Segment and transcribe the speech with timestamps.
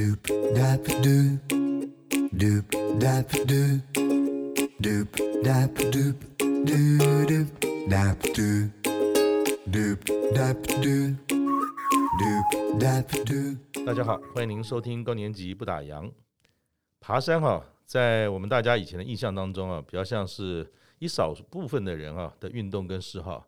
[0.00, 0.24] Doop
[0.56, 1.36] dap doop
[2.32, 2.64] doop
[2.98, 3.80] dap doop
[4.80, 5.08] doop
[5.44, 6.16] dap doop
[6.64, 6.96] doo
[7.28, 7.48] doop
[7.86, 8.70] dap doop
[9.68, 9.98] doop
[10.32, 11.16] dap doop
[12.18, 12.46] doop
[12.80, 13.84] dap doop。
[13.84, 16.10] 大家好，欢迎您收听高年级不打烊。
[16.98, 20.66] 爬山哈，在我们大家以前的印象当中啊，比较像是
[20.98, 23.46] 一少部分的人啊的运动跟嗜好。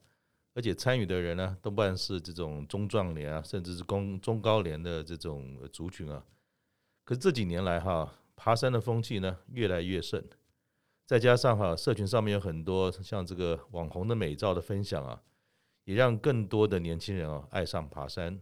[0.55, 6.23] 而且参与的人呢，多半是这种中壮年啊，甚至是中中高年的这种族群啊。
[7.17, 10.23] 这几年来哈，爬山的风气呢越来越盛，
[11.07, 15.22] 再加上哈，社群上面有很多像这个网红的美照的分享啊，
[15.85, 18.41] 也让更多的年轻人啊爱上爬山，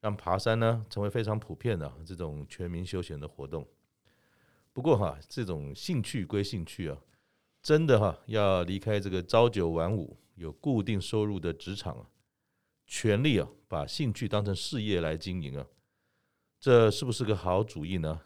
[0.00, 3.66] 让爬山呢成为非常普遍的这种全民休闲的活动。
[4.72, 6.98] 不过哈，这种兴趣归兴趣啊，
[7.62, 10.16] 真的哈要离开这个朝九晚五。
[10.36, 12.06] 有固定收入的职场啊，
[12.86, 15.66] 全力啊把兴趣当成事业来经营啊，
[16.60, 18.20] 这是不是个好主意呢？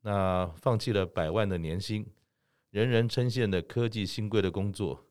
[0.00, 2.06] 那放弃了百万的年薪，
[2.70, 5.04] 人人称羡的科技新贵的工作，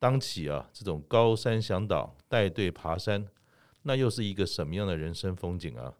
[0.00, 3.24] 当起啊这种高山向导带队爬山，
[3.82, 5.94] 那又是一个什么样的人生风景啊？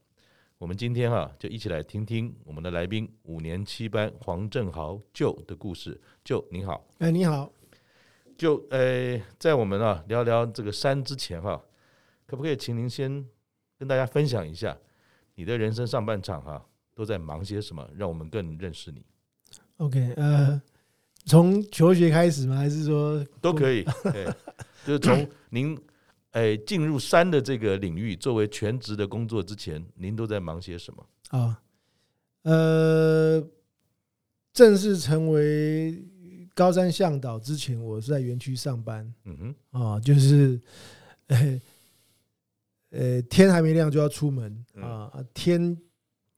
[0.59, 6.01] 我们今天哈就一起来听听我们的来宾五年七班黄正豪 Joe 的故事。
[6.25, 7.53] Joe 你好，哎你好。
[8.37, 11.63] 就呃，在我们啊聊聊这个山之前哈，
[12.27, 13.25] 可不可以请您先
[13.79, 14.77] 跟大家分享一下
[15.37, 16.61] 你的人生上半场哈
[16.93, 19.05] 都在忙些什么，让我们更认识你。
[19.77, 20.61] OK，呃，
[21.25, 22.57] 从求学开始吗？
[22.57, 23.85] 还是说都可以？
[24.03, 24.25] 对，
[24.85, 25.79] 就是从 您
[26.33, 31.07] 哎进入山的这个领域作为全职的工作之前，您都在忙些什么？
[31.29, 31.63] 啊，
[32.43, 33.47] 呃，
[34.53, 36.05] 正式成为。
[36.55, 39.13] 高山向导之前，我是在园区上班。
[39.25, 40.59] 嗯哼，啊，就是，
[41.27, 41.61] 呃，
[42.97, 45.77] 呃，天还没亮就要出门啊，天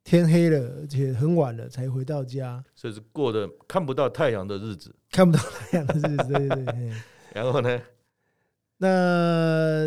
[0.03, 6.93] 天黑了，而且很晚了才回到家，所以是过的看不到太阳的日子，看不到太阳的日子， 对对对。
[7.35, 7.81] 然后呢，
[8.79, 9.87] 那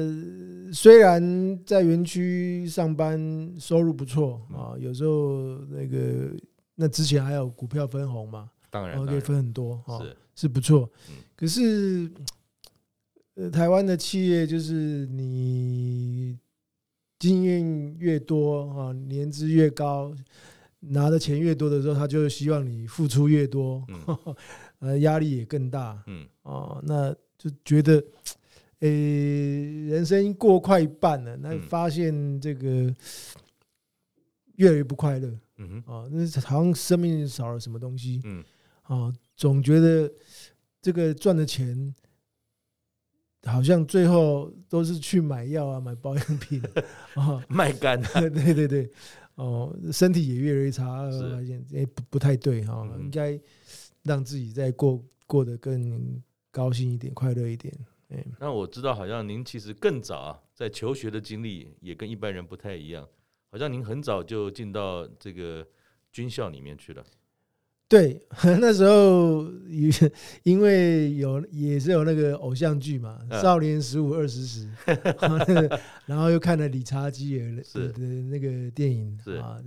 [0.71, 6.31] 虽然在园区上班收入不错啊，有时候那个
[6.75, 8.49] 那之前还有股票分红嘛。
[8.69, 10.89] 当然，可以分很多，是是，是不错。
[11.35, 12.09] 可是，
[13.35, 16.39] 呃，台湾的企业就是你
[17.21, 20.11] 经验越多啊，年资越高，
[20.79, 23.85] 拿的钱越多的时候，他就希望你付出越多，
[24.79, 26.01] 呃，压力也更大。
[26.07, 28.03] 嗯，哦，那就觉得，
[28.79, 32.91] 诶，人生过快一半了，那发现这个
[34.55, 35.29] 越来越不快乐。
[35.57, 38.19] 嗯哼，啊，那好像生命少了什么东西。
[38.23, 38.43] 嗯。
[38.81, 40.11] 啊，总觉得
[40.81, 41.93] 这个赚的钱
[43.43, 46.61] 好像最后都是去买药啊，买保养品
[47.15, 47.99] 啊， 卖肝。
[48.33, 48.91] 对对对，
[49.35, 53.39] 哦，身体也越来越差，发现哎不不太对哈，应该
[54.03, 57.73] 让自己再过过得更高兴一点，快乐一点。
[58.09, 63.07] 哎，那我知道，好像您其实更早啊，在求学的经历也跟一般人不太一样，
[63.49, 65.65] 好像您很早就进到这个
[66.11, 67.03] 军校里面去了。
[67.91, 68.25] 对，
[68.61, 69.45] 那时候
[70.43, 74.65] 因为有也是有那个偶像剧嘛，《少年十五二十时》，
[76.07, 77.99] 然后又看了理查基尔的
[78.29, 79.59] 那个电影啊，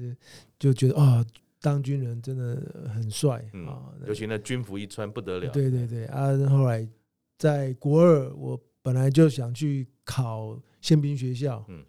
[0.59, 1.23] 就就觉得啊，
[1.61, 5.51] 当军人真的很帅啊，尤其那军服一穿不得了。
[5.51, 6.89] 对对对啊，后来
[7.37, 11.85] 在国二，我本来就想去考宪兵学校，嗯，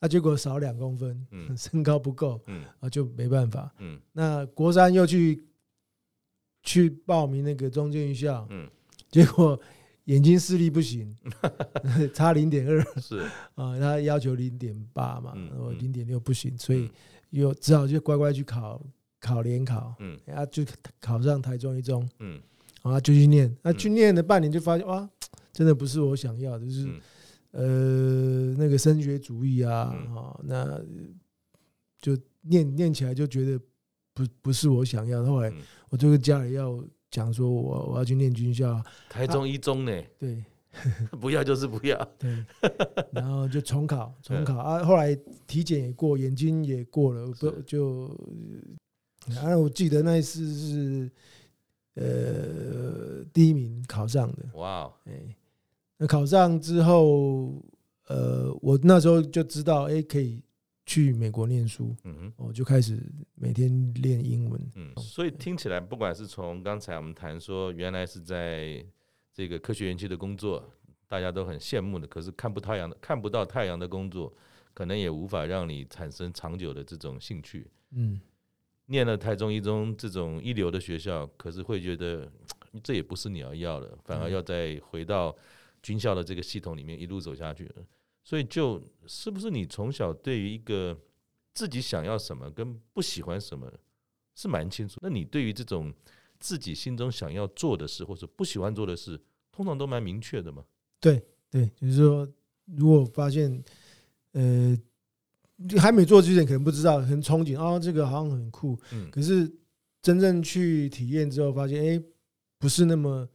[0.00, 1.24] 那结果少两公分，
[1.56, 5.44] 身高不够，嗯啊，就没办法，嗯，那国三又去。
[6.66, 8.68] 去报名那个中正预校，嗯，
[9.08, 9.58] 结果
[10.06, 11.16] 眼睛视力不行，
[12.12, 13.20] 差零点二，是。
[13.54, 16.90] 啊，他要求零点八嘛，我零点六不行，所以
[17.30, 18.84] 又只好就乖乖去考
[19.20, 20.64] 考联考，嗯，然后就
[21.00, 22.40] 考上台中一中，嗯，
[22.82, 25.08] 然后就去念，那去念了半年就发现哇，
[25.52, 26.88] 真的不是我想要的，就是
[27.52, 30.80] 呃那个升学主义啊，啊，那
[32.00, 33.60] 就念念起来就觉得。
[34.16, 35.52] 不不是我想要的，后来
[35.90, 39.92] 我就跟家里要讲说，我我要去念军校，台中一中呢？
[40.18, 40.42] 对，
[41.20, 42.42] 不要就是不要， 对，
[43.12, 44.56] 然后就重考，重考。
[44.56, 45.14] 啊，后来
[45.46, 48.06] 体检也过，眼睛也过了，不就，
[49.38, 51.10] 啊，我记得那一次是
[51.96, 55.12] 呃第一名考上的，哇，哎，
[55.98, 57.62] 那考上之后，
[58.08, 60.40] 呃，我那时候就知道，哎，可以。
[60.86, 63.02] 去美国念书，嗯哼，我就开始
[63.34, 68.86] 每天练英文，嗯，所以听起来，不管是从刚才我们谈说，原来是在
[69.34, 70.72] 这个科学园区的工作，
[71.08, 74.32] 大家都很羡慕的，可是看不太阳的，看不到太阳的工作，
[74.72, 78.20] 可能也无法让你产生长久的这种兴趣，嗯，
[78.86, 82.30] 念了台中一中这种一流的学校，可是会觉得
[82.84, 85.36] 这也不是你要要的，反而要再回到
[85.82, 87.68] 军校的这个系统里面一路走下去。
[88.26, 90.98] 所以，就是不是你从小对于一个
[91.54, 93.72] 自己想要什么跟不喜欢什么
[94.34, 94.98] 是蛮清楚？
[95.00, 95.94] 那你对于这种
[96.40, 99.16] 自己心中想要做的事或者不喜欢做的事，
[99.52, 100.64] 通常都蛮明确的吗？
[100.98, 102.28] 对对，就是说，
[102.64, 103.62] 如果发现
[104.32, 104.76] 呃
[105.78, 109.48] 还没做之前可能不知道，很憧憬啊，这个好像很酷，嗯，可是
[110.02, 112.02] 真正去体验之后，发现哎，
[112.58, 113.28] 不是那么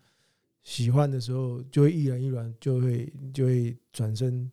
[0.63, 4.51] 喜欢的时候，就会毅然一然，就会就会转身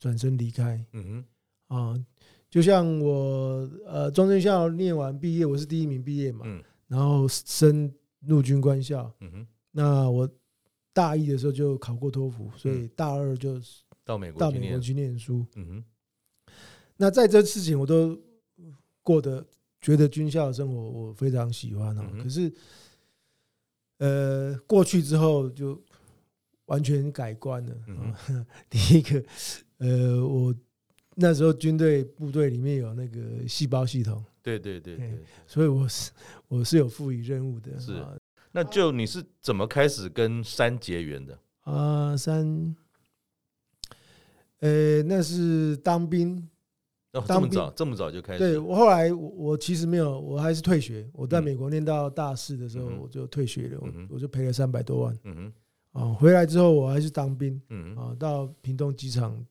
[0.00, 1.24] 转身离开，嗯
[1.68, 2.04] 哼，啊，
[2.50, 10.28] 就像我呃，中正校念完毕业，我是第一名毕业嘛，嗯，然后升陆军官校，嗯哼，那我。
[10.92, 13.60] 大一的时候就考过托福，所以大二就
[14.04, 15.46] 到美国到美国去念书。
[15.54, 15.84] 嗯哼，
[16.96, 18.20] 那在这事情我都
[19.00, 19.46] 过得
[19.80, 22.02] 觉得军校的生活我非常喜欢哦。
[22.20, 22.52] 可是，
[23.98, 25.80] 呃，过去之后就
[26.66, 27.76] 完全改观了。
[28.68, 29.24] 第一个，
[29.80, 30.54] 呃，我
[31.16, 36.10] 那时候军队部队里面有那个细胞系统，对对对对，所以我是
[36.48, 37.78] 我是有赋予任务的。
[37.78, 38.02] 是。
[38.52, 42.16] 那就你是怎么开始跟山结缘的啊？
[42.16, 42.74] 山，
[44.58, 46.36] 呃，那是当兵，
[47.12, 48.38] 哦，这么早，这么早就开始。
[48.40, 51.08] 对，我后来我我其实没有，我还是退学。
[51.12, 55.16] 我在美国念到大四的时候，我就退学了，我我就赔了三百多万。
[55.22, 55.52] 嗯
[55.92, 59.46] 哼，啊，回来之后我还是当兵，嗯啊，到屏东机场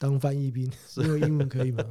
[0.00, 1.84] 当翻译兵，因为英文可以嘛，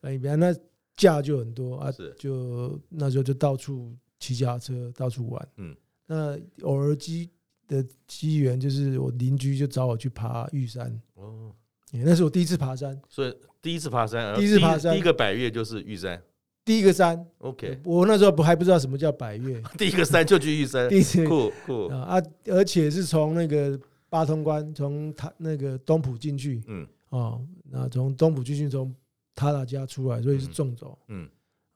[0.00, 0.52] 翻译兵那
[0.96, 3.94] 假就很多啊，就那时候就到处。
[4.22, 5.74] 骑脚踏车到处玩，嗯，
[6.04, 7.30] 那偶尔机
[7.66, 11.50] 的机缘就是我邻居就找我去爬玉山，哦，
[11.90, 16.22] 那是我第一次爬山，所以第一次爬山，第一次爬山，第一个百越就是玉山，
[16.66, 21.26] 第一个山，OK，我那时候不还不知道什么叫百越， 第一个山就去玉山， 第一次。
[21.26, 21.86] 酷酷。
[21.86, 23.80] 啊，而且是从那个
[24.10, 28.92] 八通关，从他那个东浦进去，嗯，哦，那从东埔军训，从
[29.34, 31.28] 他那家出来，所以是纵走，嗯，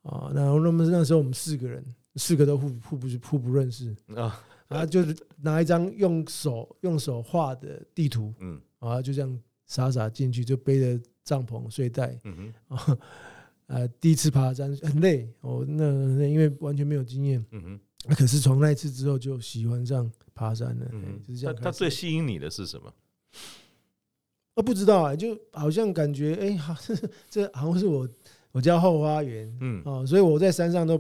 [0.03, 1.85] 啊，然后那么那时候我们四个人。
[2.17, 12.99] 四个都互互不互不认识啊，然 后就是拿一张用手用手画的地图，嗯，然后就这样傻傻进去，就背着帐篷睡袋，嗯哼，
[13.67, 21.57] 啊，第一次爬山很累哦，那那因为完全没有经验，嗯哼，可是从那一次之后就喜欢上爬山了，嗯，就是这样。
[21.57, 22.95] 他最吸引你的是什么？
[24.55, 26.75] 我不知道啊，就好像感觉哎，好，
[27.29, 28.09] 这好像是我
[28.53, 30.99] 我家后花园，嗯，哦，所以我在山上都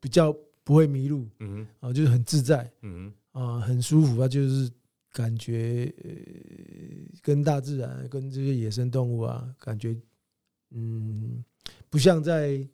[0.00, 0.36] 比较。
[0.66, 4.68] 不会迷路，嗯啊，就是很自在，嗯啊，很舒服啊，就是
[5.12, 6.10] 感觉呃，
[7.22, 9.96] 跟大自然、跟这些野生动物啊，感觉
[10.72, 11.44] 嗯，
[11.88, 12.66] 不像在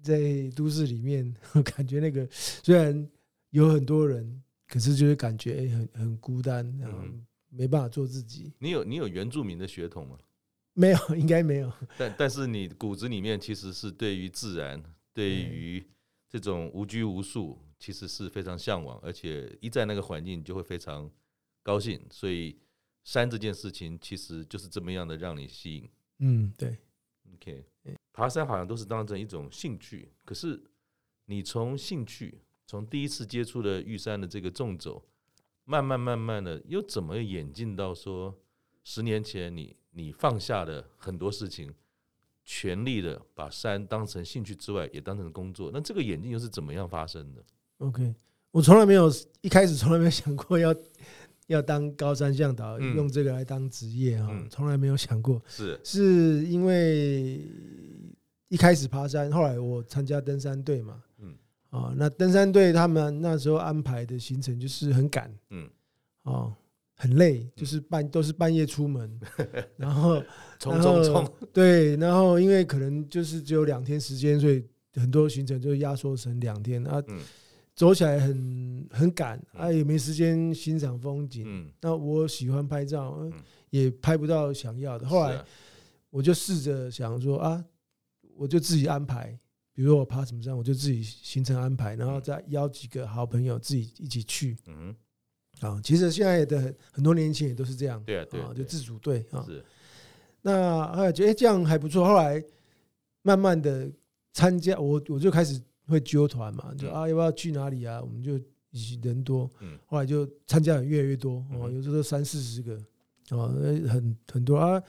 [0.00, 1.30] 在都市里面，
[1.76, 3.06] 感觉那个虽然
[3.50, 6.96] 有很多人，可是就是感觉哎，很很孤单，然后
[7.48, 8.52] 没办法做自己。
[8.58, 10.18] 你有你有原住民的血统吗？
[10.74, 11.72] 没有， 应该没有。
[11.96, 15.84] 但但是你骨子里面其实是对于自然，对于。
[16.30, 21.10] 这种无拘无束，其实是非常向往，而且一在那个环境，就会非常
[21.62, 21.98] 高兴。
[22.10, 22.54] 所以
[23.02, 25.88] 山这件事情，其实就是这么样的让你吸引。
[26.18, 26.76] 嗯，对。
[27.32, 27.64] OK，
[28.12, 30.62] 爬山好像都是当成一种兴趣，可是
[31.24, 35.02] 你从兴趣，从第一次接触的玉山的这个纵走，
[35.68, 38.34] 慢慢慢慢的，又怎么演进到说，
[38.82, 41.72] 十年前你你放下了很多事情。
[42.50, 45.70] 全力的把山当成兴趣之外，也当成工作。
[45.70, 47.44] 那这个演进又是怎么样发生的
[47.76, 48.14] ？OK，
[48.50, 50.74] 我从来没有一开始从来没有想过要
[51.48, 55.42] 要当高山向导，嗯、用这个来当职业啊，从、嗯、来没有想过。
[55.46, 57.42] 是是因为
[58.48, 61.02] 一开始爬山，后来我参加登山队嘛，
[61.72, 65.68] 嗯啊，那登山队他们那时候安排的行程就是很赶，嗯
[66.22, 66.52] 啊。
[67.00, 69.20] 很累，就是半都是半夜出门，
[69.78, 70.20] 然后
[70.58, 77.00] 冲冲冲，对，然后因为可能就是只有两天时间，所以很多行程就压缩成两天啊，
[77.72, 81.44] 走起来很很赶啊，也没时间欣赏风景。
[81.46, 83.16] 嗯那我喜欢拍照，
[83.70, 85.06] 也拍不到想要的。
[85.06, 85.40] 后来
[86.10, 87.64] 我就试着想说啊，
[88.34, 89.38] 我就自己安排，
[89.78, 94.56] 比如说我爬什么山，我就自己行程安排，然后再邀几个好朋友自己一起去。
[94.66, 94.92] 嗯
[95.60, 99.40] 啊，其实现在的很多年轻人也都是这样，对啊，对啊，就自主队啊。
[99.46, 99.64] 是。
[100.42, 102.42] 那后来觉得这样还不错，后来
[103.22, 103.88] 慢慢的
[104.32, 108.02] 参加，我我就开始会揪团嘛，就啊要不要去哪里啊？
[108.02, 108.36] 我们就
[108.70, 109.48] 一起人多，
[109.86, 112.76] 后来就参加的越来越多哦，有时候三四十个
[113.30, 113.46] 哦，
[113.88, 114.82] 很很多啊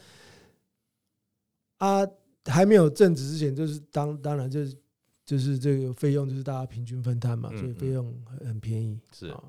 [1.77, 2.07] 啊，
[2.49, 4.75] 还没有正职之前，就是当当然就是
[5.25, 8.99] 就是这个费用就是大家平均分摊嘛，所以费用很很便宜。
[9.13, 9.43] 是啊，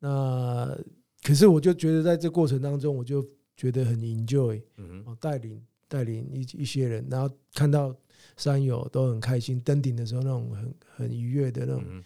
[0.00, 0.78] 那
[1.22, 3.24] 可是我就觉得在这过程当中，我就
[3.56, 7.94] 觉得很 enjoy，嗯哼，带领带领一一些人，然后看到
[8.36, 12.02] 山友都很开心，登顶的时候那种很很愉悦的那种。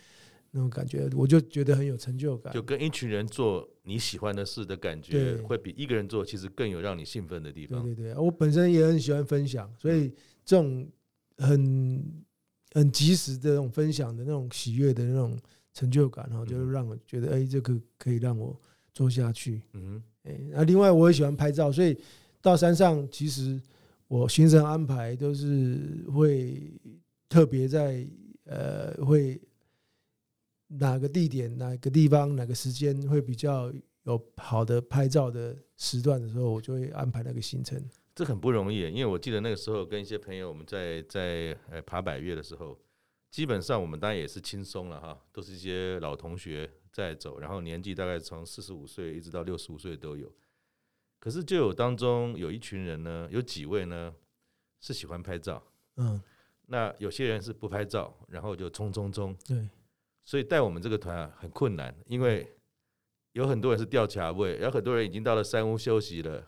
[0.57, 2.51] 那种感觉，我就觉得很有成就感。
[2.55, 7.83] 就跟一群人做你喜欢的事的感觉，会比一个人做其实更有让你兴奋的地方。
[7.83, 10.09] 对对对，我本身也很喜欢分享，所以
[10.47, 10.89] 这种
[11.37, 12.25] 很
[12.73, 15.39] 很及时的那种分享的那种喜悦的那种
[15.75, 18.59] 成就感，然后就让我觉得，哎，这个可以让我
[18.95, 19.61] 做下去。
[19.75, 21.95] 嗯，哎，那另外我也喜欢拍照，所以
[22.41, 23.61] 到山上其实
[24.09, 26.73] 我行程安排都是会
[27.29, 28.07] 特别在
[28.45, 29.39] 呃会。
[30.69, 33.73] 哪个地点、哪个地方、哪个时间会比较
[34.05, 37.83] 有好的拍照的时段的时候，我就会安排那个行程。
[38.15, 42.79] 这很不容易，因为我记得那个时候跟一些朋友我们在在呃爬百岳的时候，
[43.31, 50.33] 基本上我们当然也是轻松了哈，都是一些老同学在走，然后年纪大概从四十五岁一直到六十五岁都有。
[51.19, 54.15] 可是就有当中有一群人呢，有几位呢
[54.81, 55.63] 是喜欢拍照，
[55.97, 56.21] 嗯，
[56.67, 59.69] 那有些人是不拍照，然后就冲冲冲，对。
[60.27, 62.47] 所以带我们这个团啊很困难，因为
[63.33, 66.45] 有很多人是吊卡位，有很多人已经到了山屋休息了，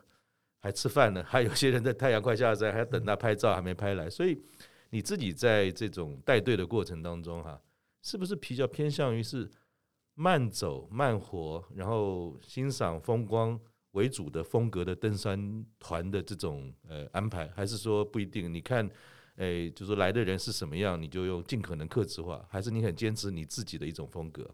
[0.59, 4.11] 还吃饭呢， 还有些人在太阳快下山，还要等他拍照还没拍来。
[4.11, 4.37] 所以
[4.91, 7.59] 你自己在这种带队的过程当中哈，
[8.03, 9.49] 是不是比较偏向于是
[10.15, 13.57] 慢走慢活，然后欣赏风光
[13.93, 18.53] 为主的风格的登山团的这种呃安排，还是说不一定？
[18.53, 18.91] 你看。
[19.39, 24.49] 哎，就是来的人是什么样，你就用尽可能克制化，还是你很坚持你自己的一种风格？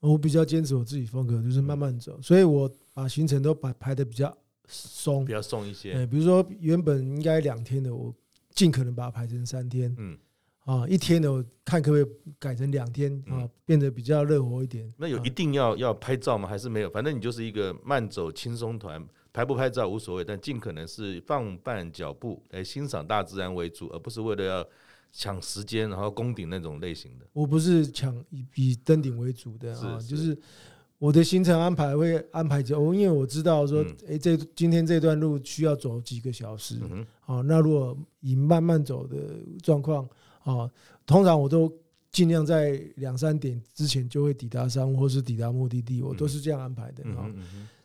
[0.00, 4.36] 我比较坚持我自己风格，就是慢慢走，所以我把行程都排排的比较
[4.66, 5.92] 松，比较松一些。
[5.92, 8.14] 哎，比如说原本应该两天的，我
[8.50, 9.94] 尽可能把它排成三天。
[9.98, 10.18] 嗯，
[10.64, 14.92] 啊，一天的我看可不可以改成两天啊，变得比较热火一点。
[14.96, 16.48] 那有一定要要拍照吗？
[16.48, 16.90] 还是没有？
[16.90, 19.06] 反正你就是一个慢走轻松团。
[19.32, 24.64] 拍不拍照无所谓，但尽可能是放慢脚步来欣赏大自然为主，而不是为了要
[25.10, 27.26] 抢时间然后攻顶那种类型的。
[27.32, 30.38] 我不是抢以以登顶为主的啊，就是
[30.98, 36.76] 我的行程安排会安排着，因为我知道说，哎，这今天这段路需要走几个小时，
[37.20, 39.16] 好，那如果以慢慢走的
[39.64, 40.08] 状况
[40.44, 40.70] 啊，
[41.04, 41.72] 通常我都
[42.12, 47.28] 尽量在两三点之前就会抵达山屋或是抵达目的地，我都是这样安排的啊。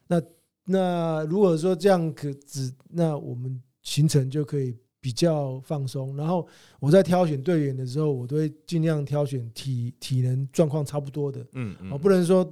[0.08, 0.22] 那
[0.66, 6.16] 那如果说这样可只，那我们行程就可以比较放松。
[6.16, 6.48] 然后
[6.80, 11.44] 我在挑选队员的时候，我都会尽量挑选体体能状况差不多的。
[11.54, 12.46] 嗯嗯，不能说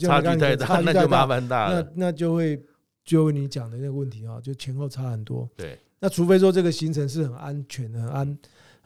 [0.00, 1.82] 差距太大，那就麻烦大了。
[1.82, 2.62] 那那就会
[3.04, 5.46] 就你讲的那个问题啊，就前后差很多。
[5.56, 5.78] 对。
[6.02, 8.38] 那除非说这个行程是很安全的、很安，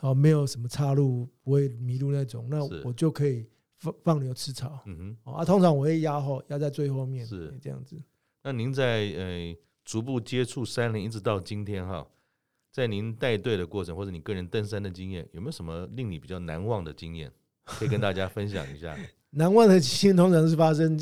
[0.04, 3.46] 哦，没有什么岔路，不会迷路那种，那我就可以
[3.78, 4.80] 放放牛吃草。
[4.84, 5.32] 嗯哼。
[5.32, 7.96] 啊，通常我会压后，压在最后面，是这样子。
[8.42, 12.06] 那您在呃逐步接触山林一直到今天哈，
[12.70, 17.32] 在您带队的过程或者你个人登山的经验，有没有什么令你比较难忘的经验
[17.64, 18.94] 可以跟大家分享一下？
[19.36, 21.00] 难忘的经验通常是发生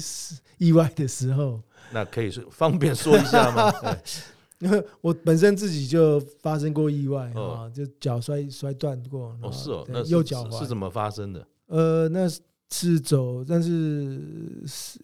[0.59, 1.61] 意外的时候，
[1.93, 3.73] 那可以说方便说一下吗？
[4.63, 9.37] 因 为我本身自己就发生过意外啊，就脚摔摔断过。
[9.43, 11.47] 哦，是哦，那右脚是怎么发生的？
[11.67, 12.29] 呃，那
[12.71, 14.21] 是走，但是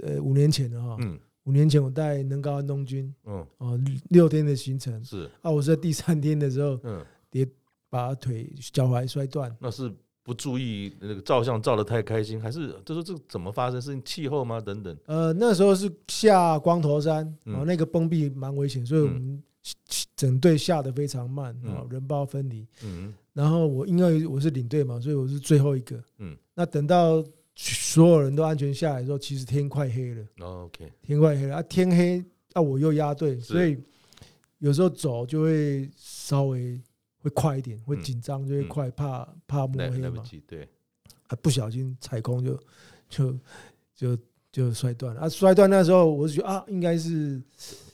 [0.04, 0.96] 呃五年前的哈。
[1.00, 1.18] 嗯。
[1.44, 7.48] 五年前我带能高安东军，嗯，哦，六天的行程是啊，我是在第三天的时候，嗯，跌
[7.88, 9.56] 把腿脚踝摔断。
[9.58, 9.90] 那是
[10.28, 13.80] 不注意那个照相照的太开心，还是就说这怎么发生？
[13.80, 14.60] 是气候吗？
[14.60, 14.94] 等等。
[15.06, 19.42] 呃，那时候是下光头山，然后那个崩壁蛮危险，所以我们
[20.14, 22.66] 整队下的非常慢，啊，人包分离。
[22.84, 25.98] 嗯，然后我因为我是领队嘛，所以我是最后一个。
[26.18, 27.24] 嗯，那等到。
[27.60, 30.24] 所有人都安全下来的时候，其实天快黑了。
[30.38, 31.62] OK，天快黑了啊！
[31.62, 33.76] 天黑啊，我又压队，所以
[34.58, 36.80] 有时候走就会稍微
[37.20, 40.22] 会快一点，会紧张，就会快，怕怕摸黑嘛。
[40.46, 40.68] 对，
[41.26, 42.60] 啊，不小心踩空就
[43.08, 43.38] 就
[43.94, 44.18] 就
[44.50, 45.28] 就摔断了啊！
[45.28, 47.42] 摔断那时候我就觉得啊，应该是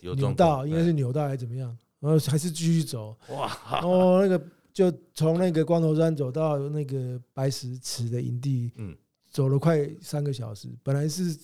[0.01, 1.77] 扭到，应该是扭到还是怎么样？
[2.01, 3.17] 然后还是继续走。
[3.31, 3.81] 哇！
[3.83, 8.71] 哦，那个就从那个光头山走到那个白石池的营地。
[8.77, 8.97] 嗯。
[9.31, 11.37] 走了快三个小时，本来是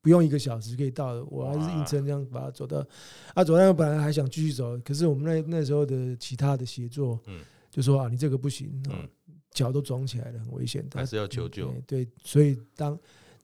[0.00, 2.86] 不用一个小时可以到的，我还是硬撑这样把它走到。
[3.34, 7.40] 啊，走到本来还想继续走，可是我们那那时候的其他的协作，嗯
[7.70, 9.08] 就说啊，你这个不行，嗯
[9.50, 11.74] 脚都肿起来了，很危险，还是要求救。
[11.86, 12.98] 对，所以当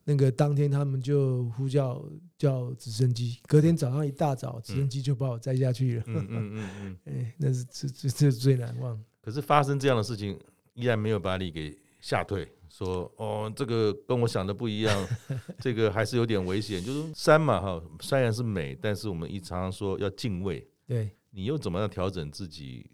[0.04, 2.04] 那个当天他们就呼叫
[2.38, 6.04] 叫直升机，隔天早上一大早，直升机就把我载下去了。
[6.06, 9.02] 嗯嗯嗯嗯， 哎，那是这这这最难忘。
[9.20, 10.38] 可是发生这样的事情，
[10.74, 11.76] 依然没有把你给。
[12.00, 15.08] 吓退，说哦，这个跟我想的不一样，
[15.60, 16.82] 这个还是有点危险。
[16.82, 20.66] 就是山嘛，哈，虽然是美，但是我们一常常说要敬畏。
[20.84, 22.90] 对，你又怎么样调整自己，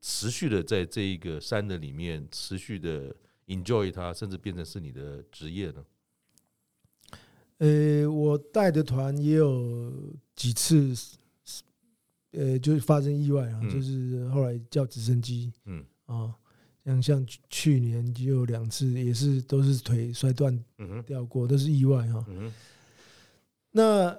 [0.00, 3.14] 持续的在这一个山的里面，持续的
[3.48, 5.84] enjoy 它，甚至变成是你的职业呢？
[7.58, 9.92] 呃，我带的团也有
[10.34, 10.94] 几次，
[12.30, 16.34] 呃，就是发生意外啊，嗯、就是后来叫直升机，嗯啊。
[16.88, 20.58] 像像去年就有两次，也是都是腿摔断
[21.04, 22.24] 掉过，都是意外哈。
[23.70, 24.18] 那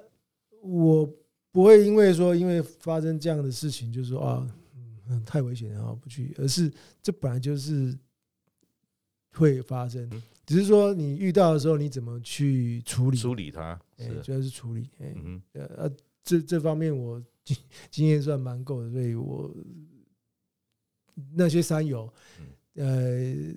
[0.61, 1.11] 我
[1.51, 4.47] 不会因为说因为发生这样的事情，就是说啊，
[5.07, 6.35] 嗯，太危险了，不去。
[6.37, 6.71] 而是
[7.01, 7.97] 这本来就是
[9.31, 10.07] 会发生，
[10.45, 14.87] 只是说你遇到的时候你怎么去处理处理它，哎，主要是处理。
[14.99, 15.15] 哎，
[15.53, 15.91] 呃，
[16.23, 17.57] 这这方面我经
[17.89, 19.51] 经验算蛮够的，所以我
[21.33, 22.07] 那些山友。
[22.79, 23.53] 呃，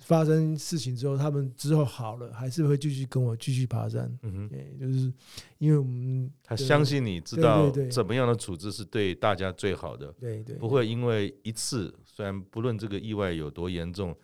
[0.00, 4.06] 发生事情之后，他们之后好了，还是会继续跟我继续爬山。
[4.22, 5.12] 嗯哼，就是
[5.56, 10.12] 因为我们他相信你知道怎么样的处置是对大家最好的。
[10.20, 14.14] 对对，不会因为一次，虽然不论这个意外有多严重，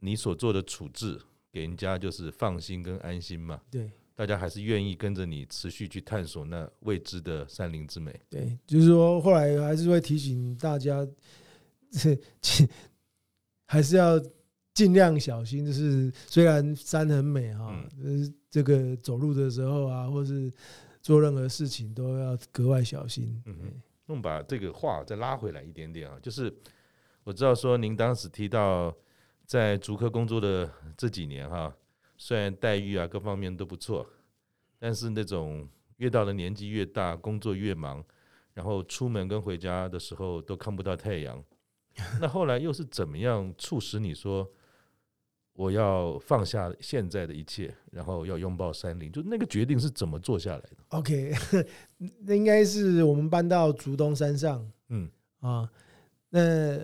[0.00, 1.20] 你所做的处置
[1.52, 3.60] 给人家就是放心跟安心嘛。
[3.70, 8.18] 对，大家还是愿意跟着你持续去探索那未知的山林之美。
[8.30, 11.06] 对，就是说后来还是会提醒大家，
[13.66, 14.18] 还是要
[14.72, 20.52] 尽量小心，就是虽然山很美哈，嗯，这个走路的时候啊，或是
[21.02, 23.42] 做任何事情都要格外小心。
[23.46, 23.56] 嗯，
[24.06, 26.54] 那我们把这个话再拉回来一点点啊，就是
[27.24, 28.94] 我知道说您当时提到
[29.44, 31.74] 在竹科工作的这几年哈，
[32.16, 34.06] 虽然待遇啊各方面都不错，
[34.78, 38.04] 但是那种越到了年纪越大，工作越忙，
[38.52, 41.42] 然后出门跟回家的时候都看不到太阳。
[42.20, 44.50] 那后来又是怎么样促使你说
[45.54, 49.10] 我要放下现在的一切，然后要拥抱山林？
[49.10, 51.32] 就那个决定是怎么做下来的？OK，
[52.20, 54.70] 那应该是我们搬到竹东山上。
[54.90, 55.70] 嗯啊，
[56.28, 56.78] 那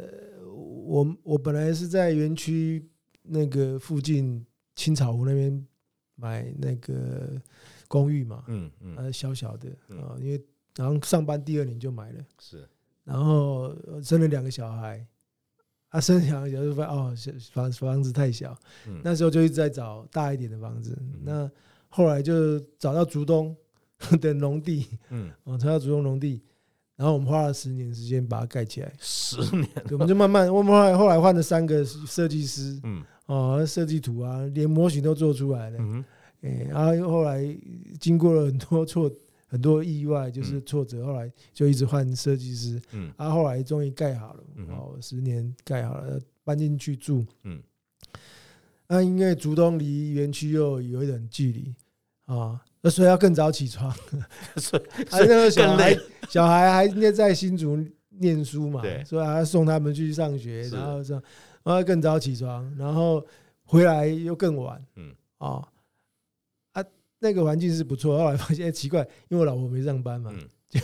[0.46, 2.88] 我我本来是在园区
[3.22, 4.44] 那个附近
[4.74, 5.66] 青草湖那边
[6.14, 7.40] 买那个
[7.88, 8.44] 公寓嘛。
[8.48, 10.42] 嗯嗯，呃，小小的啊，因为
[10.76, 12.24] 然后上班第二年就买了。
[12.38, 12.66] 是。
[13.04, 15.04] 然后生了两个小孩，
[15.88, 17.14] 啊，生两个小孩就发现哦，
[17.52, 18.56] 房房子太小，
[19.02, 20.96] 那时候就一直在找大一点的房子。
[21.22, 21.50] 那
[21.88, 23.54] 后来就找到竹东
[24.20, 26.42] 的农地，嗯， 哦，找到竹东农地，
[26.96, 28.92] 然后我们花了十年时间把它盖起来。
[29.00, 36.04] 十年，我们就慢慢，我们后来后来换了三个设计师，嗯，哦，设计图啊，连模型都做出来了，嗯，
[36.42, 37.42] 哎，然后后来
[38.00, 39.10] 经过了很多错。
[39.52, 47.62] 很多意外就是挫折，后来就一直换设计师，嗯，啊，后来终于盖好了，哦，十年盖好了，搬进去住，嗯，
[48.88, 51.74] 那因为竹东离园区又有一点距离
[52.24, 53.94] 啊，那所以要更早起床，
[54.56, 55.98] 所以 那个小孩
[56.30, 61.22] 小孩还应该在新竹念书嘛，所以还要送他们去上学，然后这样，
[61.62, 63.22] 然后更早起床，然后
[63.64, 65.68] 回来又更晚，嗯，啊。
[67.22, 70.34] 那个环境是不错，后来发现奇怪，因为我老婆没上班嘛，
[70.68, 70.80] 就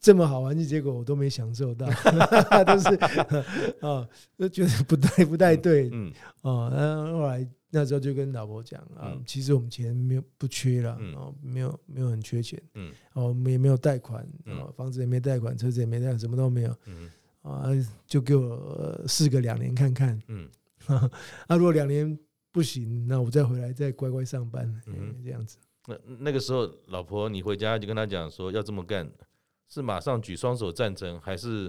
[0.00, 1.86] 这么好环境，结果我都没享受到，
[2.64, 2.88] 都是
[3.80, 17.10] 啊， 就觉得不太不太对，嗯，啊，然后后来那时候就跟老婆讲啊，其实我们钱没有不缺了，哦，没有没有很缺钱，嗯，哦，我们也没有贷款，哦，房子也没贷款，车子也没贷款，什么都没有，嗯，
[17.42, 17.68] 啊，
[18.06, 20.48] 就给我试个两年看看，嗯，
[21.48, 22.18] 啊，如果两年。
[22.54, 25.58] 不行，那我再回来再乖乖上班，嗯，这样子。
[25.88, 29.10] 那那个时候，老婆你回家就跟他讲说要这么干，
[29.68, 31.68] 是马上举双手赞成，还是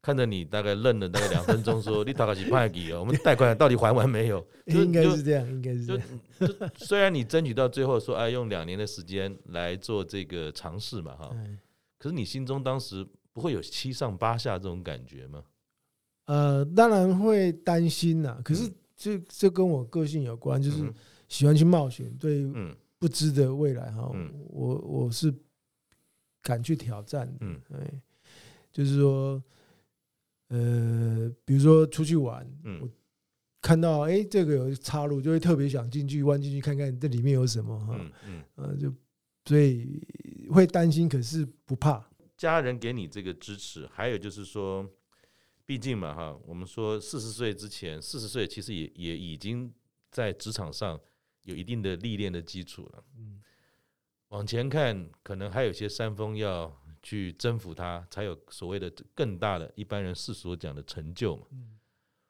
[0.00, 4.42] 看着你大概愣了大概两分钟，说你大概是派给我们贷款到底还完没有？
[4.64, 6.08] 应该是这样，应该是这样。
[6.74, 11.36] 虽然你争取到最后说哎，用两年的时间来做这个尝试嘛，哈，
[11.98, 15.44] 可是你心中当时不会有七上八下这种感觉吗？
[16.24, 18.72] 呃，当然会担心呐，可是。
[18.96, 20.92] 这这跟我个性有关，就是
[21.28, 22.46] 喜欢去冒险，对
[22.98, 24.10] 不知的未来哈，
[24.48, 25.34] 我我是
[26.42, 28.02] 敢去挑战的，哎，
[28.72, 29.42] 就是说，
[30.48, 32.46] 呃，比如说出去玩，
[32.80, 32.88] 我
[33.60, 38.00] 看到哎这个有岔路，就会特别想进去弯进去看看这里面有什么哈，
[38.56, 38.92] 嗯，就
[39.44, 40.00] 所以
[40.50, 42.04] 会担心，可是不怕。
[42.36, 44.88] 家人给你这个支持，还有就是说。
[45.66, 49.72] 毕竟嘛，哈，我们说四十岁之前，四十岁其实也也已经
[50.10, 51.00] 在职场上
[51.42, 53.04] 有一定的历练的基础了。
[53.16, 53.42] 嗯，
[54.28, 56.70] 往前看，可能还有些山峰要
[57.02, 61.46] 去征服它，才有所谓的更大的一般人世俗讲的成就嘛。
[61.52, 61.78] 嗯，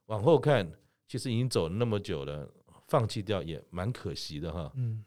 [0.07, 0.71] 往后看，
[1.09, 2.49] 其实已经走了那么久了，
[2.87, 4.71] 放弃掉也蛮可惜的哈。
[4.77, 5.05] 嗯，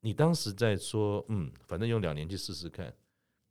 [0.00, 2.92] 你当时在说，嗯，反正用两年去试试看，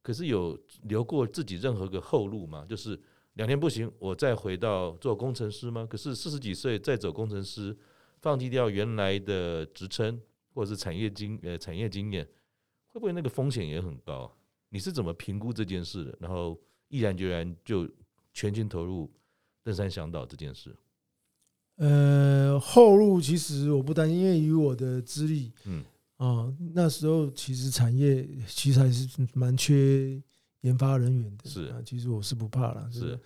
[0.02, 2.66] 可是有留过自己任何个后路吗？
[2.68, 3.00] 就是
[3.34, 5.86] 两年不行，我再回到做工程师吗？
[5.86, 7.78] 可是四十几岁再走工程师，
[8.22, 10.20] 放弃掉原来的职称
[10.54, 12.26] 或者是产业经呃产业经验，
[12.88, 14.36] 会不会那个风险也很高？
[14.70, 16.18] 你是怎么评估这件事的？
[16.20, 16.60] 然后
[16.90, 17.88] 毅然决然就
[18.34, 19.12] 全心投入
[19.64, 20.76] 登山向导这件事？
[21.78, 25.84] 呃，后路其实我不担心，因为以我的资历，嗯，
[26.20, 30.22] 啊，那时候其实产业其实还是蛮缺
[30.62, 33.20] 研发人员的，是啊，其实我是不怕了，是，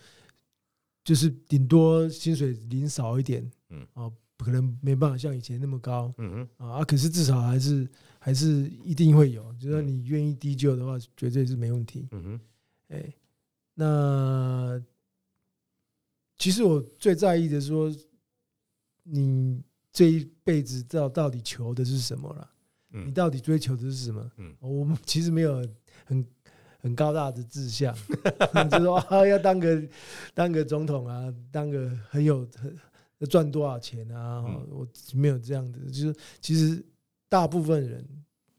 [1.04, 7.88] 就是顶多薪水领少一点，嗯，啊，可能没办法像以前那么高，嗯哼，啊，可是至少还是。
[8.26, 12.08] 还是一定会有，就是说你愿意低就的话，绝对是没问题。
[12.12, 12.40] 嗯哼，
[12.88, 13.14] 哎，
[13.74, 14.82] 那
[16.38, 17.94] 其实我最在意的是说，
[19.04, 22.50] 你这一辈子到到底求的是什么了？
[22.94, 24.32] 你到底追求的是什么？
[24.38, 25.68] 嗯，我们其实没有
[26.06, 26.26] 很
[26.80, 27.94] 很高大的志向，
[28.72, 29.84] 就是说啊，要当个
[30.34, 32.78] 当个总统啊，当个很有很
[33.30, 34.42] 赚多少钱啊？
[34.70, 36.84] 我没有这样的，就是其实。
[37.30, 38.08] 大部分人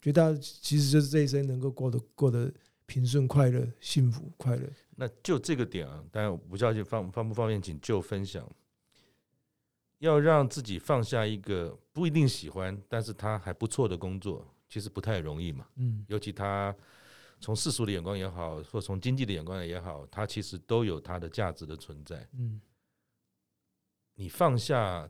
[0.02, 2.52] 觉得，其实就是这一生能够过得过得
[2.86, 4.68] 平顺、快乐、幸福、快乐。
[4.96, 8.44] 那就这个点啊，当然我不知道就方方不方便，请就分享。
[10.04, 15.66] 要让自己放下一个不一定喜欢，但是他还不错的工作，其实不太容易嘛。
[15.76, 16.74] 嗯，尤其他
[17.40, 22.28] 从世俗的眼光也好，或从经济的眼光也好，他其实都有它的价值的存在。
[22.34, 22.60] 嗯，
[24.14, 25.08] 你放下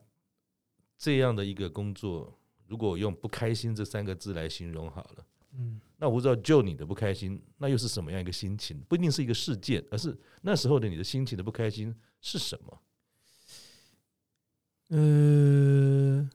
[0.97, 2.33] 这样的一个工作。
[2.67, 8.81] 如果我用“不开心”这三个字来形容好了，嗯，那我不知道就你的不开心，那又是什么样一个心情？
[8.89, 12.83] 不一定是一个事件，而是那时候的你的心情的不开心是什么？
[14.89, 16.31] 呃，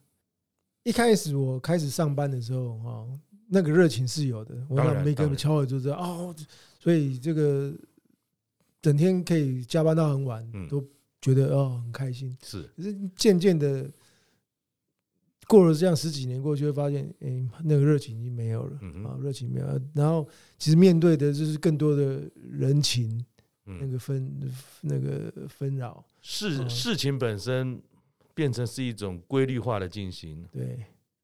[0.84, 3.08] 一开始我开始上班的时候，哈，
[3.48, 4.56] 那个热情是有的。
[4.70, 6.36] 我想每个人敲耳就知道哦，
[6.80, 7.74] 所以这个
[8.82, 10.84] 整天可以加班到很晚，都
[11.22, 12.38] 觉得哦很开心。
[12.44, 13.90] 是，可是渐渐的。
[15.48, 19.82] 过了这样十几年过去，会发现，哎、欸，那个热情已经没有了啊，热情没有了。
[19.96, 20.28] 然后，
[20.60, 23.26] 其实面对的就是更多的人情，
[23.64, 24.32] 那个纷
[24.82, 26.06] 那个纷扰。
[26.22, 27.82] 事事情本身
[28.40, 30.46] 变成是一种规律化的进行。
[30.50, 30.80] 对。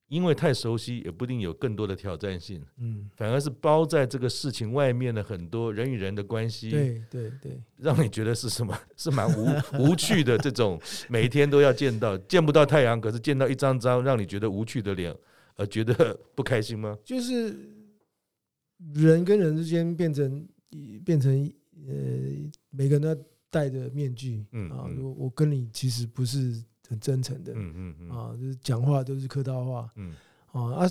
[0.08, 2.62] 因为太熟悉，也不一定有更多的挑战性。
[2.78, 6.70] 嗯，反而是包在这个事情外面的很多人与人的关系。
[6.70, 8.78] 对对对，让你觉得是什么？
[8.96, 9.48] 是蛮无
[9.80, 15.14] 无趣的这种，每一天都要见到，见不到太阳，可是见到一张张让你觉得无趣的脸，
[15.56, 16.96] 而觉得不开心吗？
[17.04, 17.58] 就是
[18.94, 20.48] 人跟人之间变成
[21.04, 21.52] 变成
[21.88, 21.94] 呃，
[22.70, 23.16] 每个人都要
[23.50, 24.46] 戴着面具。
[24.52, 26.64] 嗯啊，我我跟你其实不是。
[26.88, 30.14] 很真诚的，嗯嗯嗯，啊，就是讲话都是客套话，嗯，
[30.52, 30.90] 啊啊，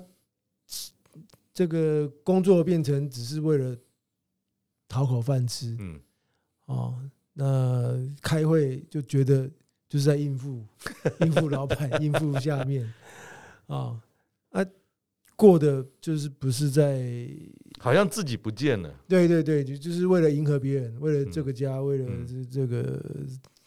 [1.52, 3.76] 这个工作变成只是为了
[4.88, 6.00] 讨口饭吃，嗯，
[6.66, 6.94] 啊，
[7.32, 9.48] 那开会就觉得
[9.88, 10.64] 就是在应付，
[11.20, 12.92] 应付老板，应付下面，
[13.66, 14.00] 啊，
[14.50, 14.66] 啊，
[15.36, 17.28] 过的就是不是在，
[17.78, 23.00] 好像自己不见了，对对对，就就是为了迎合别人，为了这个家，为了这这个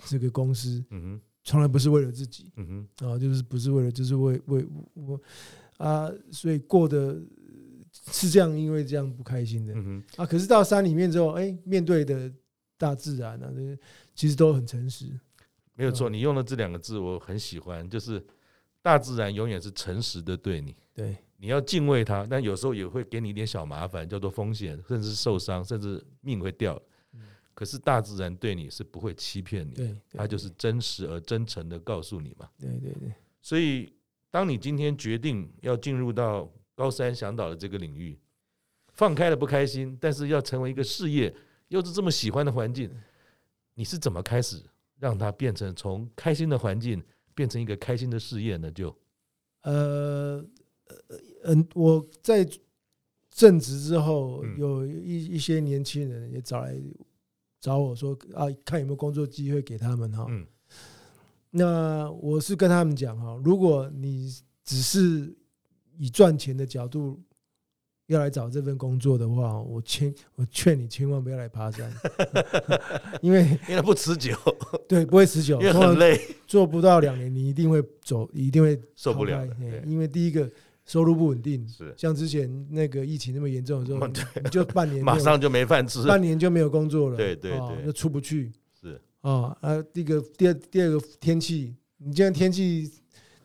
[0.05, 1.21] 这个公司，嗯哼。
[1.47, 5.17] 从来不是为了自己，嗯哼，啊，就是不是为了，就是为为我
[5.77, 7.17] 啊，所以过得
[8.11, 12.29] 是这样，因为这样不开心的，嗯哼，啊，可是到山里面之后，哎，面对的
[12.77, 13.49] 大自然啊，
[14.13, 15.05] 其实都很诚实，
[15.73, 16.09] 没有错。
[16.09, 18.21] 你用的这两个字我很喜欢，就是
[18.81, 26.77] 大自然永远是诚实的对你，对，你要敬畏它，但有时候也会给你一点小麻烦，叫做风险，甚至受伤，甚至命会掉。
[27.57, 32.47] 可是大自然对你是不会欺骗你的，它就是真实而真诚的告诉你嘛。
[32.59, 33.11] 对对对。
[33.41, 33.91] 所以，
[34.29, 38.15] 当你今天决定要进入到高山向导的这个领域，
[38.93, 41.35] 放开了不开心，但是要成为一个事业，
[41.69, 42.91] 又是这么喜欢的环境，
[43.73, 44.61] 你是怎么开始
[44.99, 48.71] 让它变成从开心的环境变成一个开心的事业呢？
[48.71, 48.95] 就，
[49.63, 50.45] 呃，
[51.45, 52.47] 嗯，我在
[53.31, 56.79] 正职之后，有一一些年轻人也找来。
[57.59, 60.25] 找我说啊，看有没有工作机会给他们哈。
[60.29, 60.45] 嗯，
[61.49, 65.35] 那我是跟他们讲哈，如果你只是
[65.97, 67.19] 以赚钱的角度
[68.07, 71.91] 要来找这份工作的话，我千我劝你千万不要来爬山，
[73.21, 74.37] 因为因为不持久，
[74.87, 79.45] 对，不会持久，因为很累，做不到两年，你一定会走，一定会受不了。
[79.85, 80.49] 因为第一个。
[80.87, 81.93] 收入不稳定，是。
[81.95, 88.99] 像之前那个疫情那么严重的时候，你就半年马上就没饭吃，半年就没有工作了，对对对，就出不去，是。
[89.21, 92.89] 啊啊，第一个第二第二个天气，你现在天气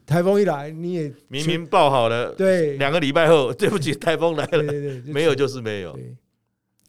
[0.06, 5.98] 台风一来，你也明明报好了，对，两个礼拜后， 对不起， 台风来了，对对对，没有就是没有。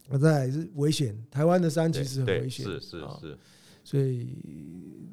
[0.09, 3.37] 那再来是危险，台湾的山其实很危险，是是是，
[3.83, 4.37] 所以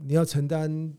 [0.04, 0.92] 你要承担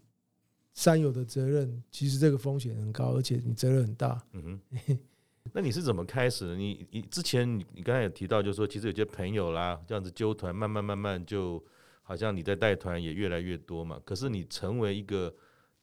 [0.73, 4.21] 山友的责任，其实这个风险很高，而且你责任很大。
[4.33, 4.99] 嗯哼，
[5.53, 6.55] 那你是怎么开始的？
[6.55, 11.63] 你你之前你你刚才有提到，就是说其实有些朋友啦，这样子纠团，慢慢慢慢就
[12.03, 13.99] 好像你在带团也越来越多嘛。
[14.05, 15.33] 可是你成为一个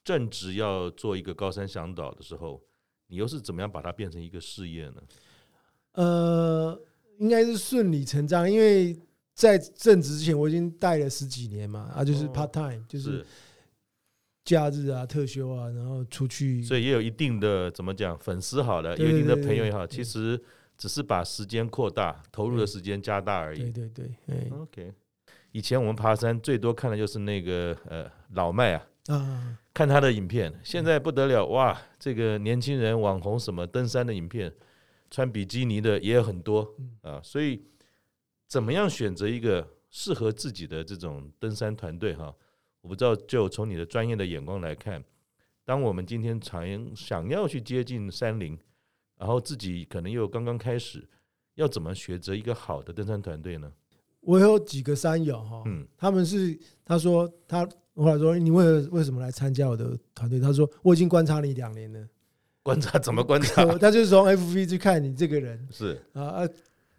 [0.04, 2.62] 正职要做一个高山向导的时候，
[3.08, 5.02] 你又是怎么样把它变成一个事业呢？
[5.92, 6.80] 呃。
[7.18, 8.96] 应该是顺理成章，因为
[9.34, 13.26] 在正职之前我已经带了十几年嘛，啊，就是 part time，就是
[14.48, 20.42] 假日啊、特休啊，然后出去，所以也有一定的怎么讲粉丝好了，有一定的朋友也好，其实
[20.78, 23.70] 只是把时间扩大，投入的时间加大而已。
[23.70, 24.94] 对对对，OK。
[25.52, 34.50] 以前我们爬山最多看的就是那个呃老麦啊，啊，看他的影片，现在不得了哇，这个年轻人网红什么登山的影片。
[35.10, 37.62] 穿比基尼的也有很多啊，所以
[38.46, 42.34] 怎么样选择一个适合自己的这种登山团队哈？
[42.88, 45.04] 我不知道，就从你的专业的眼光来看，
[45.62, 46.64] 当我们今天常
[46.96, 48.58] 想要去接近山林，
[49.18, 51.06] 然后自己可能又刚刚开始，
[51.56, 53.70] 要怎么选择一个好的登山团队呢？
[54.20, 60.40] 我有几个山友哈，嗯，他们是他说他后来说，你为为什么来参加我的团队？
[60.40, 62.08] 他说我已经观察你两年了。
[62.62, 63.66] 观察怎么观察？
[63.76, 66.48] 他就是从 FV 去看你这个人，是啊，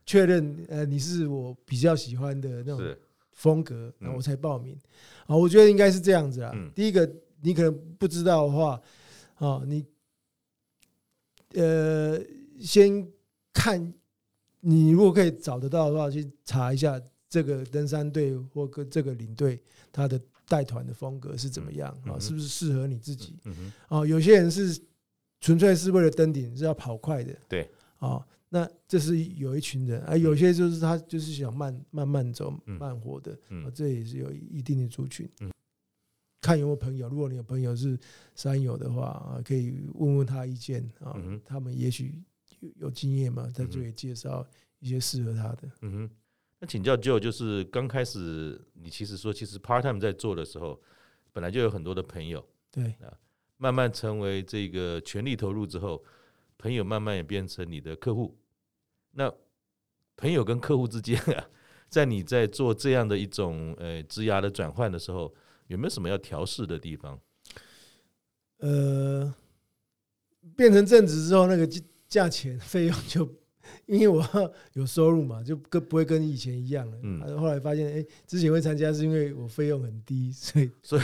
[0.05, 2.95] 确认呃你是我比较喜欢的那种
[3.39, 4.77] 风格，然后我才报名。
[5.25, 6.53] 啊，我觉得应该是这样子啊。
[6.75, 7.09] 第一个，
[7.41, 8.81] 你可能不知道的话，
[9.35, 9.85] 啊，你
[11.53, 12.19] 呃
[12.59, 13.07] 先
[13.53, 13.93] 看，
[14.59, 22.19] 你如果可以找得到的话，去查一下这个登山队或跟这个领队他的带团的风格是怎么样啊？
[22.19, 23.35] 是不是适合你自己？
[23.87, 24.79] 啊，有些人是。
[25.41, 27.33] 纯粹是为了登顶，是要跑快的。
[27.47, 35.29] 对，哦，那这是有一群人，啊，有些就是他就是想慢慢慢走、慢活的，嗯，这也是有一定的族群。
[35.41, 35.51] 嗯，
[36.41, 37.95] 看有没有朋友，如果你有朋友是
[38.33, 42.19] 山友的话，啊，可以问问他意见啊，他们也许
[42.59, 44.43] 有有经验嘛，他就会介绍
[44.79, 45.69] 一些适合他的。
[45.81, 46.09] 嗯哼，
[46.59, 50.81] 那请教 Joe，就是刚开始你其实说，其实 part time 在做的时候，
[51.31, 53.13] 本来就有很多的朋友，对啊。
[53.57, 56.03] 慢慢成为这个全力投入之后，
[56.57, 58.38] 朋友慢慢也变成你的客户。
[59.19, 59.29] 那
[60.15, 61.45] 朋友跟客户之间啊，
[61.89, 65.33] 在你在做这样的一种呃职涯的转换的时候，
[65.67, 67.19] 有没有什么要调试的地方？
[68.59, 69.35] 呃，
[70.55, 73.29] 变成正职之后，那个价价钱费用就。
[73.85, 74.25] 因为我
[74.73, 76.97] 有收入嘛，就跟不会跟以前一样了。
[77.03, 81.01] 嗯，后来发现，哎，之前会参加是因为我费用很低，所以所以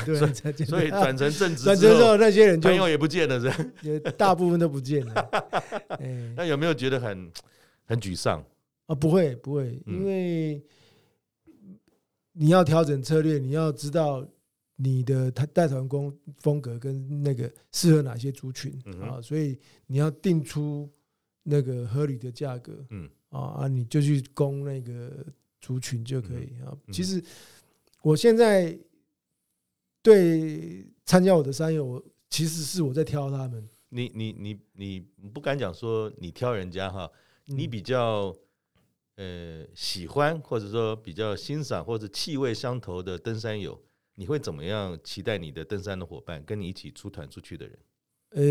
[0.65, 5.13] 所以转成正职转成之后，那些人朋友也不见了，是也大部分都不见了。
[6.01, 7.31] 哎，那有没有觉得很
[7.85, 8.43] 很沮丧
[8.87, 8.95] 啊？
[8.95, 10.61] 不会不会，因为
[12.33, 14.27] 你要调整策略，你要知道
[14.75, 20.89] 你的带团工风格跟那个适合哪些族群啊，所以你要定出。
[21.47, 25.23] 那个合理的价格，嗯啊啊，你就去攻那个
[25.61, 26.75] 族群就可以啊。
[26.91, 27.23] 其实
[28.01, 28.75] 我现在
[30.01, 33.69] 对参加我的山友，其实是我在挑他们。
[33.89, 37.07] 你你你你不敢讲说你挑人家哈，
[37.45, 38.35] 你比较
[39.15, 43.79] 呃喜欢或者说比较欣赏或者气味相投的登山友，
[44.15, 47.77] 你会怎么样期待你的登山的伙伴跟你一起出团出去的人？
[48.31, 48.41] 呃，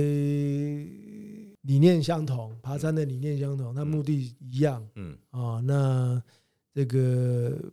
[1.63, 4.89] 理念相同，爬山的理念相同，那目的一样。
[4.95, 5.19] 嗯。
[5.31, 6.23] 啊，那
[6.73, 7.73] 这个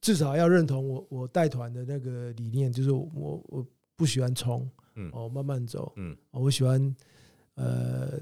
[0.00, 6.94] 至少要认同我我带团的那个理念，就是我我不喜欢冲，嗯，哦，慢慢走，嗯，我喜欢
[7.54, 8.20] 呃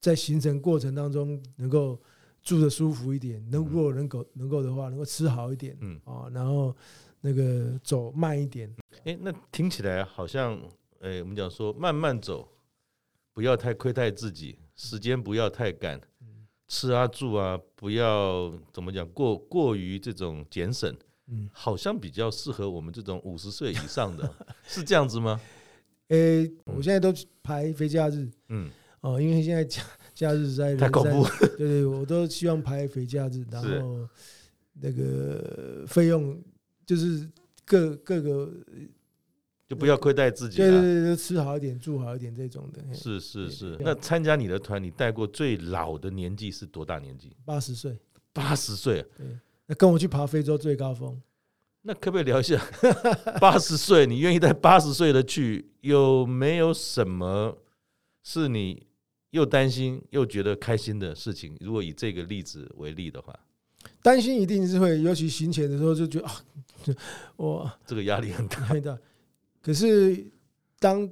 [0.00, 2.00] 在行程过程当中能够
[2.42, 6.74] 住的舒服一点，能如果能够能够的话，能够吃好一点，嗯啊，然后
[7.20, 8.74] 那个走慢一点。
[9.04, 10.60] 哎，那听起来好像。
[11.02, 12.46] 哎，我们讲说慢慢走，
[13.32, 15.98] 不要太亏待自己，时间不要太赶，
[16.68, 20.94] 吃啊住啊不要怎么讲过过于这种节省，
[21.28, 24.30] 嗯，好像比较适合我们这种五十岁以上的，
[24.62, 25.40] 是这样子吗？
[26.08, 27.10] 诶，我现在都
[27.42, 29.82] 排非假日，嗯，哦，因为现在假
[30.14, 34.08] 假日在太恐怖，对对，我都希望排非假日，然后
[34.74, 36.38] 那个费用
[36.84, 37.28] 就是
[37.64, 38.52] 各各个。
[39.68, 42.82] 就不要亏待自己，对对对，吃好一点，住好一点这种的。
[42.92, 43.78] 是是是。
[43.78, 47.36] 那参加你的团，你带过最老的年纪是多大年纪？
[47.44, 47.96] 八十岁。
[48.32, 49.00] 八十岁。
[49.16, 49.24] 对。
[49.66, 51.16] 那跟我去爬非洲最高峰。
[51.82, 52.60] 那可不可以聊一下
[53.40, 54.04] 八十岁？
[54.08, 57.56] 你愿意带八十岁的去，有没有什么
[58.24, 58.84] 是你
[59.30, 61.56] 又担心又觉得开心的事情？
[61.60, 63.38] 如果以这个例子为例的话，
[64.02, 66.44] 担心一定是会，尤其行前的时候就觉得啊，
[67.36, 68.98] 我这个压力很大。
[69.62, 70.26] 可是
[70.78, 71.08] 当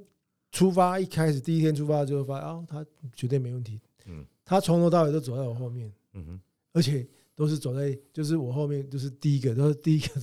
[0.51, 3.79] 出发一开始第一天出发就会发现啊，他绝对没问题。
[4.05, 5.91] 嗯，他从头到尾都走在我后面。
[6.13, 6.39] 嗯哼，
[6.73, 7.07] 而且。
[7.39, 10.19] 都是走在，就是我后面，就是第一个，都是第一个，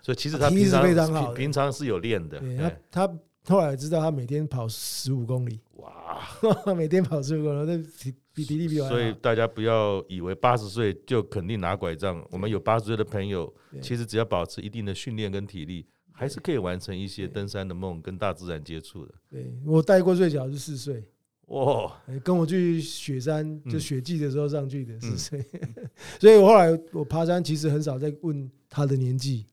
[0.00, 2.40] 所以其实他平常非常好，平常是有练的。
[2.56, 6.20] 他他后来知道他每天跑十五公里，哇，
[6.76, 8.90] 每天跑十五公里，那体比体力比我好。
[8.90, 12.24] 所以大家不要以为八十岁就肯定拿拐杖。
[12.30, 19.14] 我们有八十岁的朋友，其实只要保持一定的训练跟体力，还是可以完成一些登山的梦，跟大自然接触的。
[19.28, 21.04] 对，我带过最小是四岁。
[21.46, 22.00] 哇！
[22.22, 25.44] 跟我去雪山，就雪季的时候上去的，是谁？
[26.18, 29.44] 所以我后来我爬山其实很少在问他的年纪。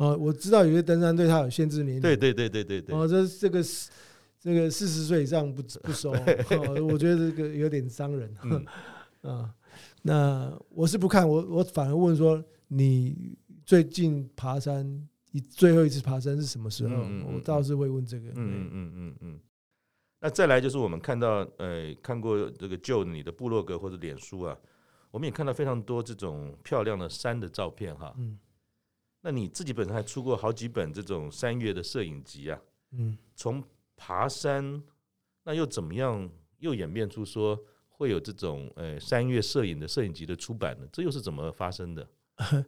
[0.00, 2.00] 哦，我知道有些登山队他有限制年龄。
[2.00, 2.96] 对对对对对对。
[2.96, 3.62] 哦，这这个
[4.40, 6.10] 这个四十岁以上不 不收。
[6.10, 8.34] 我觉得这个有点伤人。
[9.20, 9.54] 啊，
[10.00, 13.36] 那我是不看，我我反而问说，你
[13.66, 16.96] 最近爬山你最后一次爬山是什么时候？
[17.30, 18.30] 我倒是会问这个。
[18.30, 19.40] 嗯嗯嗯嗯。
[20.22, 24.56] 那再来就是我们看到，呃，看过这个旧你的部落格或者脸书啊，
[25.10, 28.14] 我们也看到非常多这种漂亮的山的照片哈。
[28.16, 28.38] 嗯。
[29.20, 32.60] 那你自己本身还出过好几本这种山岳的摄影集啊。
[32.92, 33.16] 嗯。
[33.34, 33.62] 从
[33.96, 34.82] 爬山，
[35.44, 40.86] 那又怎么样又演变出说会有这种呃山岳摄影的摄影集的出版呢？
[40.92, 42.08] 这又是怎么发生的？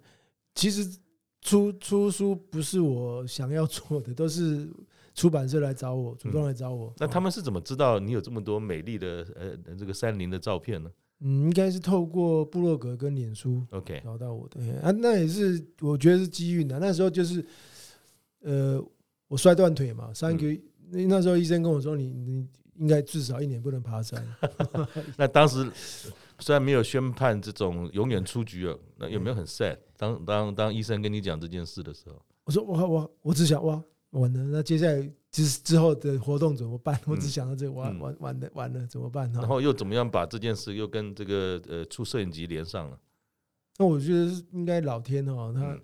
[0.55, 0.99] 其实
[1.41, 4.69] 出出书不是我想要做的，都是。
[5.15, 6.89] 出版社来找我，主动来找我。
[6.89, 10.91] 嗯、那他们是怎么知道你有这么多美丽的呃这个山林的照片呢？
[11.25, 14.61] 嗯，应该是透过部落格跟脸书，OK，找到我的。
[14.81, 16.79] 啊，那也是我觉得是机遇的。
[16.79, 17.45] 那时候就是，
[18.41, 18.85] 呃，
[19.29, 20.61] 我摔断腿嘛，三个月。
[20.93, 24.23] 嗯、那时候医生跟我说，你你应该至少一年不能爬山。
[25.17, 25.71] 那当时
[26.39, 29.79] 虽然没有宣判这种永远出局了，那有没有很 sad？
[29.97, 33.83] 当当当医生跟你讲这件事的时候，我说我我我只想哇。
[34.11, 36.97] 完了，那接下来之之后的活动怎么办？
[37.09, 39.33] 我只想到这个，完完完了完了，怎么办？
[39.33, 42.99] 然后又怎么样把这件事又跟这个呃出摄影集连上了？
[43.79, 45.77] 那我觉得是应该老天哦，他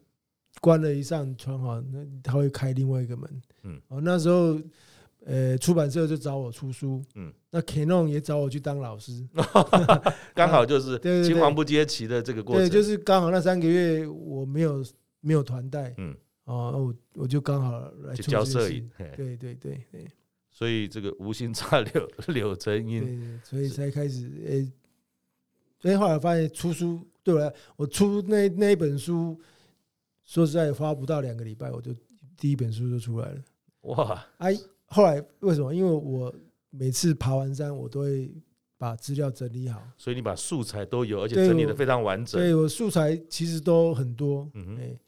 [0.60, 3.42] 关了一扇窗哈，那他会开另外一个门。
[3.62, 4.60] 嗯，哦，那时候
[5.24, 9.26] 呃出版社就找我出书，嗯，那 Canon 也找我去当老师，
[10.34, 14.84] 刚好就是青黄不接旗的这个过程，对，就是刚好那三个月我没有
[15.20, 16.14] 没有团带，嗯。
[16.48, 20.08] 哦，我我就刚好来教摄影，对对对对，
[20.50, 24.72] 所以这个无心插柳 柳成荫，对对，所以才开始诶，
[25.78, 29.38] 所以后来发现出书对我来，我出那那一本书，
[30.24, 31.94] 说实在花不到两个礼拜，我就
[32.38, 33.42] 第一本书就出来了。
[33.82, 34.26] 哇！
[34.38, 35.74] 哎，后来为什么？
[35.74, 36.34] 因为我
[36.70, 38.32] 每次爬完山，我都会
[38.78, 42.40] 把资料整理好，所以你把素材都有，而且整理的非常完整。
[42.40, 44.98] 对，我素材其实都很多，嗯哼。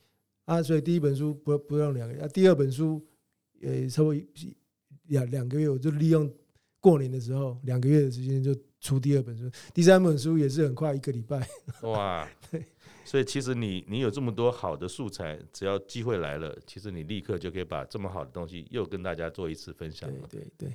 [0.50, 3.00] 啊，所以第一本书不不用两个月，啊，第二本书，
[3.62, 4.20] 呃，差不多
[5.06, 6.28] 两两个月，我就利用
[6.80, 11.48] 过年的时候两个月的时间就出第二本书，第三本书也是很快一个礼拜。
[11.88, 12.64] 哇，对，
[13.04, 20.26] 所以其实你你有这么多好的素材，只要机会来了，其实你立刻就可以把这么好的东西又跟大家做一次分享了。
[20.28, 20.74] 对对对，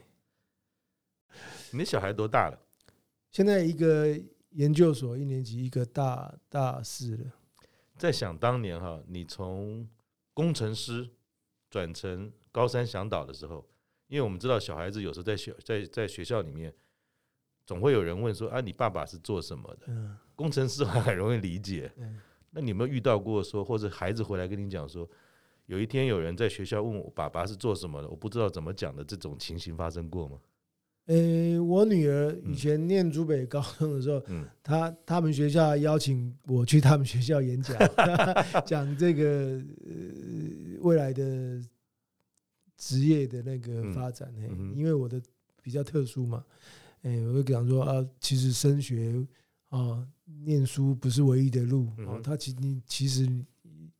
[1.71, 2.57] 你的小孩多大了？
[3.33, 4.17] 现在一个
[4.51, 7.25] 研究所一年级，一个大大四了。
[7.97, 9.87] 在想当年哈，你从
[10.33, 11.09] 工程师
[11.69, 13.65] 转成高山向导的时候，
[14.07, 16.73] 因为我们知道小孩子有时候在学在在学校里面，
[17.65, 20.17] 总会有人问说啊，你爸爸是做什么的？
[20.35, 21.91] 工程师还很容易理解。
[22.51, 25.09] 那你有没有遇到过说，或者孩子回来跟你讲说，
[25.65, 30.39] 有一天有人在学校问我爸爸是做什么的，我不知道怎么讲的这种情形发生过吗？
[31.07, 37.77] 呃、欸，我女儿以前念竹北高中的时候，嗯，她他们学校邀请我去他们学校演讲，
[38.65, 39.23] 讲这个
[39.85, 41.61] 呃未来的
[42.75, 44.33] 职业的那个发展。
[44.37, 45.21] 嗯，因为我的
[45.61, 46.43] 比较特殊嘛，
[47.03, 49.23] 哎，我就讲说啊，其实升学
[49.69, 50.07] 啊，
[50.43, 53.29] 念书不是唯一的路哦，他其你其实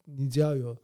[0.05, 0.75] 你只要有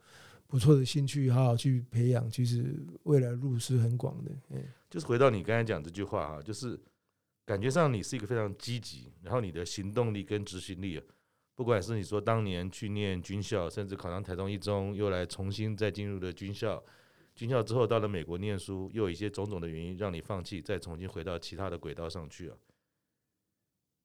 [0.45, 2.75] 不错的兴趣，好好去培养，其实
[3.05, 4.63] 未来路是很广的，哎。
[4.91, 6.77] 就是回到你刚才讲这句话哈，就是
[7.45, 11.01] 感觉上你是一个非常积极，然后你的行动力跟执行力，
[11.55, 16.83] 不管是你说当年去念军校，甚至考上台中一中，又来重新再进入的军校，
[17.33, 22.57] 军校之后到了美国念书，又有一些种种的原因让你放弃，再重新回到其他的轨道上去啊。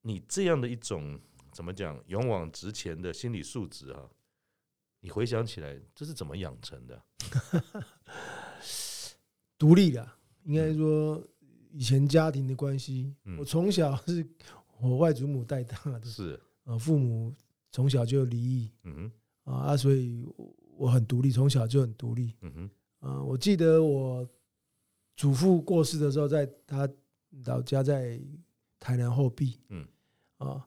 [0.03, 1.21] 你这样的一种
[1.51, 4.09] 怎么讲勇往直前的心理素质啊，
[5.01, 7.03] 你回想起来，这是怎么养成的？
[9.59, 10.16] 独立的，
[10.47, 11.23] 应该说
[11.73, 14.25] 以前家庭的关系，嗯、我从小是
[14.81, 17.35] 我外祖母带大的，是啊，父母
[17.73, 19.11] 从小就离异，嗯
[19.45, 20.25] 哼啊，所以
[20.77, 22.71] 我很独立，从小就很独立，嗯哼，
[23.09, 24.27] 啊，我记得我
[25.17, 26.89] 祖父过世的时候，在他
[27.45, 28.21] 老家在
[28.79, 29.87] 台南后壁，嗯，
[30.39, 30.65] 啊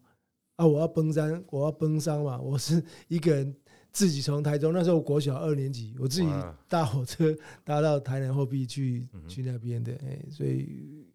[0.58, 3.56] 啊，我要奔山，我要奔山嘛，我是一个人。
[3.92, 6.30] 自己从台中那时候国小二年级，我自己
[6.68, 11.08] 搭火车搭到台南后壁去去那边的，哎，所以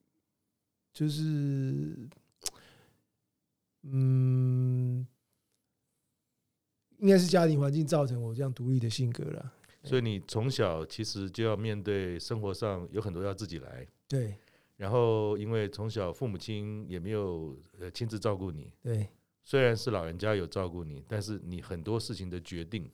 [0.93, 2.09] 就是
[3.83, 5.07] 嗯，
[6.99, 9.53] 应该是家庭环境造成我这样独立的性格了。
[9.83, 14.35] 所以你从小其实就要面对生活上有很多要自己来，对。
[14.77, 19.09] 然后因为从小父母亲也没有呃亲自照顾你，对。
[19.47, 22.91] 虽然是老人家有照顾你，但是你很多事情的决定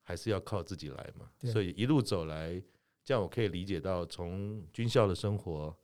[0.00, 1.28] 还是要靠自己来嘛。
[1.50, 2.62] 所以一路走来，
[3.02, 5.76] 这样我可以理解到，从军校的生活，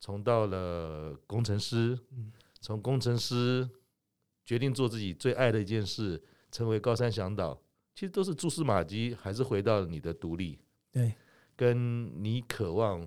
[0.00, 1.98] 从到了工程师，
[2.60, 3.68] 从工程师
[4.42, 7.60] 决定做自己最爱的一件事，成为高山向导，
[7.94, 10.58] 其实都是蛛丝马迹，还是回到了你的独立，
[10.90, 11.12] 对，
[11.54, 13.06] 跟你渴望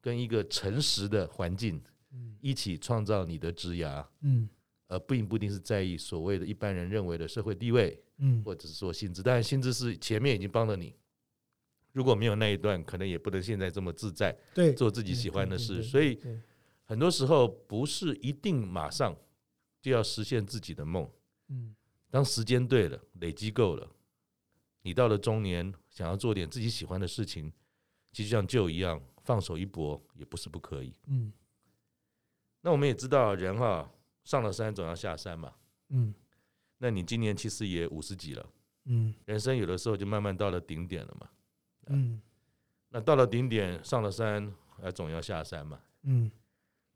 [0.00, 1.82] 跟一个诚实的环境
[2.40, 4.48] 一起创造你的枝芽，嗯。
[4.88, 10.94] 而并不一定是在意所谓的一般人认为的社会地位，嗯，或者是说薪资，但薪资是前面已经帮了你。
[11.92, 15.82] 如果没有那一段，可能也不能现在这么自在，对，做自己喜欢的事。
[15.82, 16.18] 所以
[16.84, 19.14] 很多时候不是一定马上
[19.80, 21.10] 就要实现自己的梦，
[21.48, 21.74] 嗯，
[22.10, 23.90] 当时间对了，累积够了，
[24.82, 27.52] 你到了中年，想要做点自己喜欢的事情，
[28.12, 31.30] 其实像旧一样放手一搏，也不是不可以，嗯。
[32.62, 33.90] 那我们也知道人哈。
[34.28, 35.50] 上了山总要下山嘛，
[35.88, 36.12] 嗯，
[36.76, 38.46] 那你今年其实也五十几了，
[38.84, 41.26] 嗯，人生有的时候就慢慢到了顶点了嘛，
[41.86, 42.20] 嗯，
[42.90, 44.52] 那到了顶点，上了山，
[44.82, 46.30] 还总要下山嘛，嗯，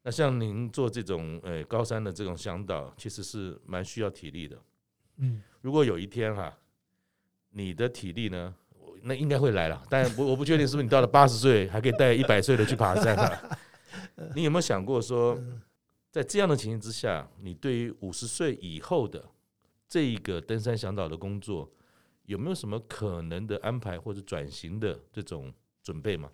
[0.02, 4.58] 那像您做这种呃高山的这种向导，其实是蛮需要体力的，
[5.16, 6.54] 嗯，如果有一天哈，
[7.48, 8.54] 你的体力呢，
[9.00, 13.58] 那应该会来了，但我我不确定是不是你到了八十岁还可以带一百岁的去爬山啊，
[14.36, 15.42] 你有没有想过说？
[16.12, 19.30] 在这样的情形之下，你对于五十岁以后的
[19.88, 21.72] 这一个登山向导的工作，
[22.26, 25.50] 有没有什么可能的安排或者转型的这种
[25.82, 26.30] 准备吗？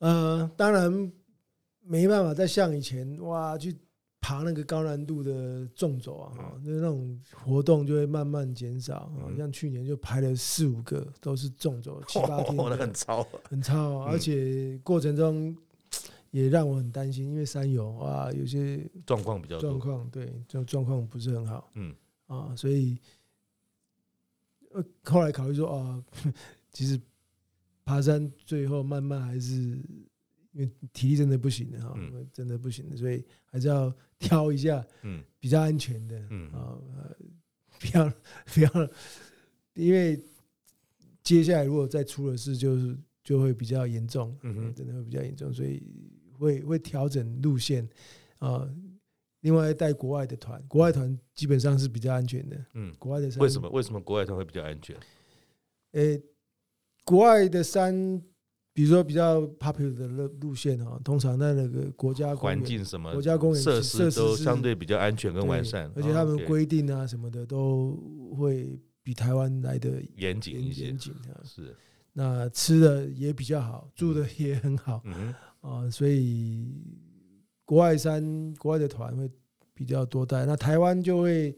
[0.00, 1.12] 呃，当然
[1.82, 3.72] 没办法再像以前哇去
[4.20, 6.32] 爬那个高难度的纵走啊，
[6.64, 9.30] 那那种活动就会慢慢减少啊。
[9.38, 15.56] 像去年就排了四五个都是纵走，七八天，很超，很超，而且过程中。
[16.34, 21.94] 也让我很担心，因为山友啊，有些状况比较状况，对，这状况不是很好，嗯。
[22.26, 22.98] 啊，所以
[24.72, 26.04] 呃，后来考虑说啊，
[26.72, 27.00] 其实
[27.84, 29.52] 爬山最后慢慢还是
[30.50, 31.96] 因为体力真的不行的哈，
[32.32, 36.50] 真的不行的，所以还是要挑一下，嗯，比较安全的，嗯。
[36.50, 36.76] 啊，
[37.78, 38.12] 不要
[38.52, 38.90] 不要，
[39.74, 40.20] 因为
[41.22, 45.80] 接下来如果再出了事，就是就会比较严重，嗯，真的会比较严重，所以。
[46.38, 47.88] 会会调整路线
[48.38, 48.68] 啊，
[49.40, 52.56] 另外带国外的团，国外团基本上是比较安全的。
[52.74, 54.96] 嗯，国外的山为什么为什么国外团会比较安全？
[55.92, 56.20] 诶，
[57.04, 57.94] 国外的山，
[58.72, 67.96] 比如说比较 popular 的路路线啊，通常在那个国家环境什么国家公园设施都相对比较安全跟完善，而且他们规定啊什么的都
[68.36, 70.86] 会比台湾来的严谨一些。
[70.86, 71.76] 严谨啊，是。
[72.14, 75.02] 那吃的也比较好，住的也很好。
[75.04, 75.34] 嗯。
[75.64, 76.62] 啊，所以
[77.64, 79.30] 国外山、国外的团会
[79.72, 81.56] 比较多带，那台湾就会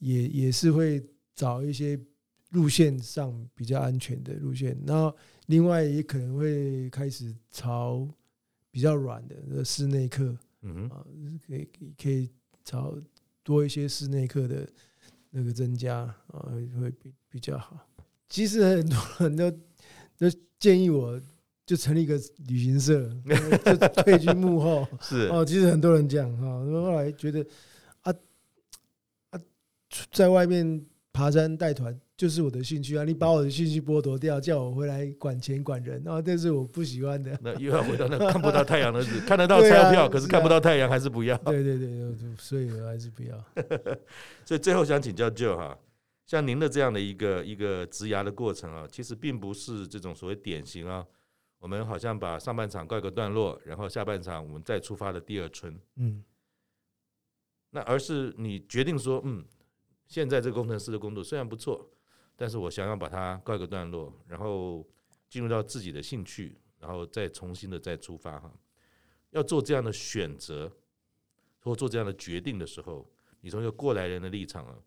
[0.00, 1.02] 也也是会
[1.34, 1.98] 找一些
[2.50, 8.06] 路线上比较安全的路线，然后另外也可能会开始朝
[8.70, 11.02] 比较软的室内课，嗯啊，
[11.46, 12.28] 可以可以
[12.62, 12.94] 朝
[13.42, 14.68] 多一些室内课的
[15.30, 17.88] 那个增加啊，会比比较好。
[18.28, 19.50] 其实很多人都
[20.18, 21.18] 都建议我。
[21.68, 23.06] 就成立一个旅行社，
[23.62, 24.88] 就退居幕后。
[25.02, 27.44] 是哦，其实很多人讲哈，后来觉得
[28.00, 28.14] 啊
[29.28, 29.38] 啊，
[30.10, 37.38] 在外面爬山带团就是我的兴趣啊，你把我的兴趣剥夺掉，叫我回来管钱管人，然后这是我不喜欢的。
[37.42, 41.36] 那又要回到那看不到太阳的日子， 看得到钞票，可是看不到太阳还是不要。
[41.36, 43.36] 对对对，所以还是不要。
[44.46, 45.78] 所以最后想请教 Joe 哈，
[46.24, 51.04] 像您的这样的一个一个职涯的过程啊，其实并不是这种所谓典型啊。
[51.58, 55.78] 我们好像把上半场告一个段落，然后下半场我们再出发的第二春。
[55.96, 56.24] 嗯，
[57.70, 59.44] 那而是你决定说，嗯，
[60.06, 61.90] 现在这个工程师的工作虽然不错，
[62.36, 64.88] 但是我想要把它告一个段落，然后
[65.28, 68.52] 进入到自己的兴趣，然后再重新的再出发哈。
[69.30, 70.72] 要做这样的选择
[71.60, 74.78] 或做这样的决定的时候，你从一个过来人的立场啊，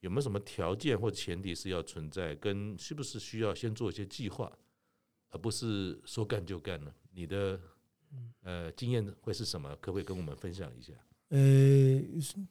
[0.00, 2.34] 有没有什么条件或前提是要存在？
[2.36, 4.52] 跟是不是需要先做一些计划，
[5.32, 6.94] 而不是说干就干了？
[7.12, 7.58] 你的
[8.44, 9.68] 呃经验会是什么？
[9.80, 10.92] 可不可以跟我们分享一下？
[11.30, 11.40] 呃，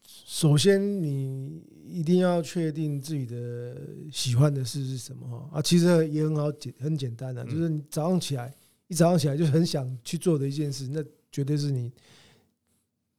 [0.03, 3.77] 首先你一定要确定自己的
[4.11, 8.51] 喜欢的事是什么哈啊，其实也很好简很简单的，就是你早上起来
[8.87, 11.91] 一早上起来就很想去做的一件事，那绝对是你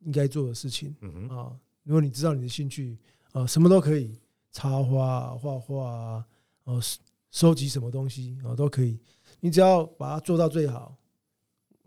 [0.01, 0.93] 应该做的事情
[1.31, 1.57] 啊。
[1.85, 2.99] 如果你知道你的兴趣
[3.31, 4.19] 啊，什么都可以，
[4.51, 6.27] 插花、画画啊，
[6.65, 6.83] 哦，
[7.31, 8.99] 收集什么东西啊都可以，
[9.43, 10.97] 你只要把它做到最好，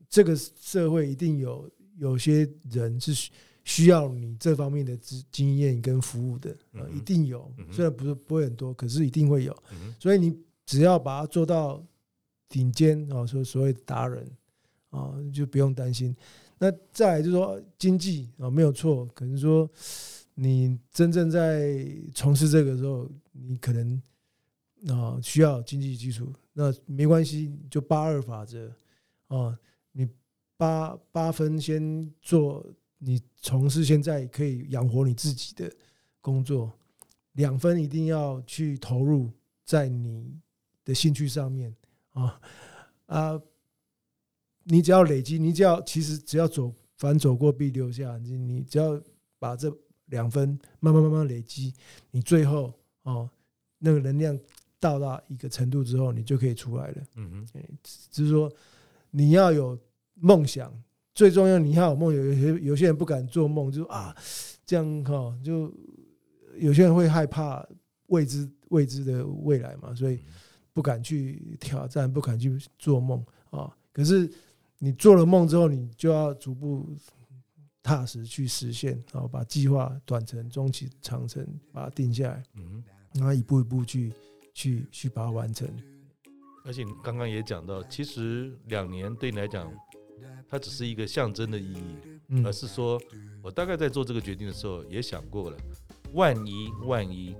[0.08, 3.32] 这个社会一定有有些人是。
[3.68, 9.64] 需要你这方面的经经验跟服务的，呃，一定有，虽然不是不会很多，可是一定会有。
[9.99, 10.38] 所以你
[10.68, 11.84] 只要把它做到
[12.47, 14.24] 顶尖啊，说所谓的达人
[14.91, 16.16] 啊，就不用担心。
[16.60, 19.68] 那再来就是说经济啊，没有错，可能说
[20.36, 21.84] 你真正在
[22.14, 23.99] 从事这个时候，你可能
[24.89, 28.74] 啊需要经济基础，那没关系，就八二法则
[29.28, 29.56] 啊，
[29.91, 30.10] 你
[30.58, 32.66] 八八分先做。
[32.97, 35.72] 你从事现在可以养活你自己的
[36.22, 36.72] 工作，
[37.34, 39.30] 两分一定要去投入
[39.64, 40.39] 在你
[40.84, 41.76] 的兴趣上面
[42.14, 42.41] 啊
[43.06, 43.41] 啊！
[44.64, 48.18] 你只要累积，你只要其实只要走，凡走过必留下。
[48.18, 48.99] 你你只要
[49.38, 49.72] 把这
[50.06, 51.74] 两分慢慢慢慢累积，
[52.10, 53.30] 你最后哦
[53.78, 54.39] 那个能量
[54.86, 57.04] 到达一个程度之后，你就可以出来了。
[57.16, 57.62] 嗯哼，
[58.12, 58.52] 就是说
[59.10, 59.76] 你要有
[60.14, 60.72] 梦想。
[61.16, 62.14] 最重要，你要有梦。
[62.14, 64.16] 有些有些人不敢做梦，就说啊，
[64.66, 65.74] 这样哈，就
[66.60, 67.66] 有些人会害怕
[68.08, 70.20] 未知未知的未来嘛，所以
[70.74, 73.76] 不敢去挑战，不敢去做梦啊。
[73.94, 74.30] 可是
[74.78, 76.86] 你做了梦之后，你就要逐步
[77.82, 82.84] 踏实去实现，然后把计划短程、中期、长程把它定下来，嗯，
[83.14, 84.12] 然后一步一步去
[84.56, 85.70] 去去把它完成。
[86.66, 89.72] 而且你刚刚也讲到，其实两年对你来讲。
[90.47, 93.01] 它只是一个象征的意义，而是说，
[93.41, 95.58] 我大概在做这个决定的时候也想过了，
[96.14, 97.36] 万一万一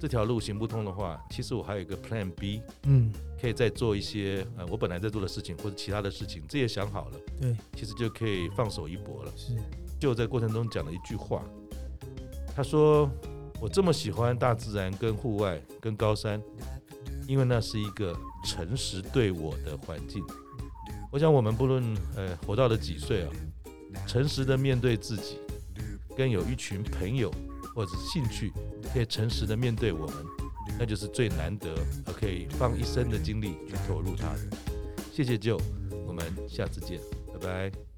[0.00, 9.32] 这条路行不通的话，其实我还有一个 Plan B，嗯，可以再做一些呃我本来在做的事情或者其他的事情，这也想好了，对，其实就可以放手一搏了。
[9.36, 9.56] 是，
[9.98, 11.48] 就在过程中讲了一句话，
[12.54, 13.08] 他说
[13.60, 16.42] ：“我这么喜欢大自然、跟户外、跟高山，
[17.26, 20.22] 因为那是一个诚实对我的环境。”
[21.10, 21.82] 我想，我们不论
[22.16, 23.30] 呃活到了几岁啊，
[24.06, 25.38] 诚实的面对自己，
[26.16, 27.32] 跟有一群朋友
[27.74, 28.52] 或者兴趣
[28.92, 30.16] 可以诚实的面对我们，
[30.76, 31.72] 那就是最难得
[32.06, 34.56] 而可以放一生的精力去投入它的。
[35.12, 35.60] 谢谢 Joe，
[36.04, 36.98] 我们下次见，
[37.32, 37.93] 拜拜。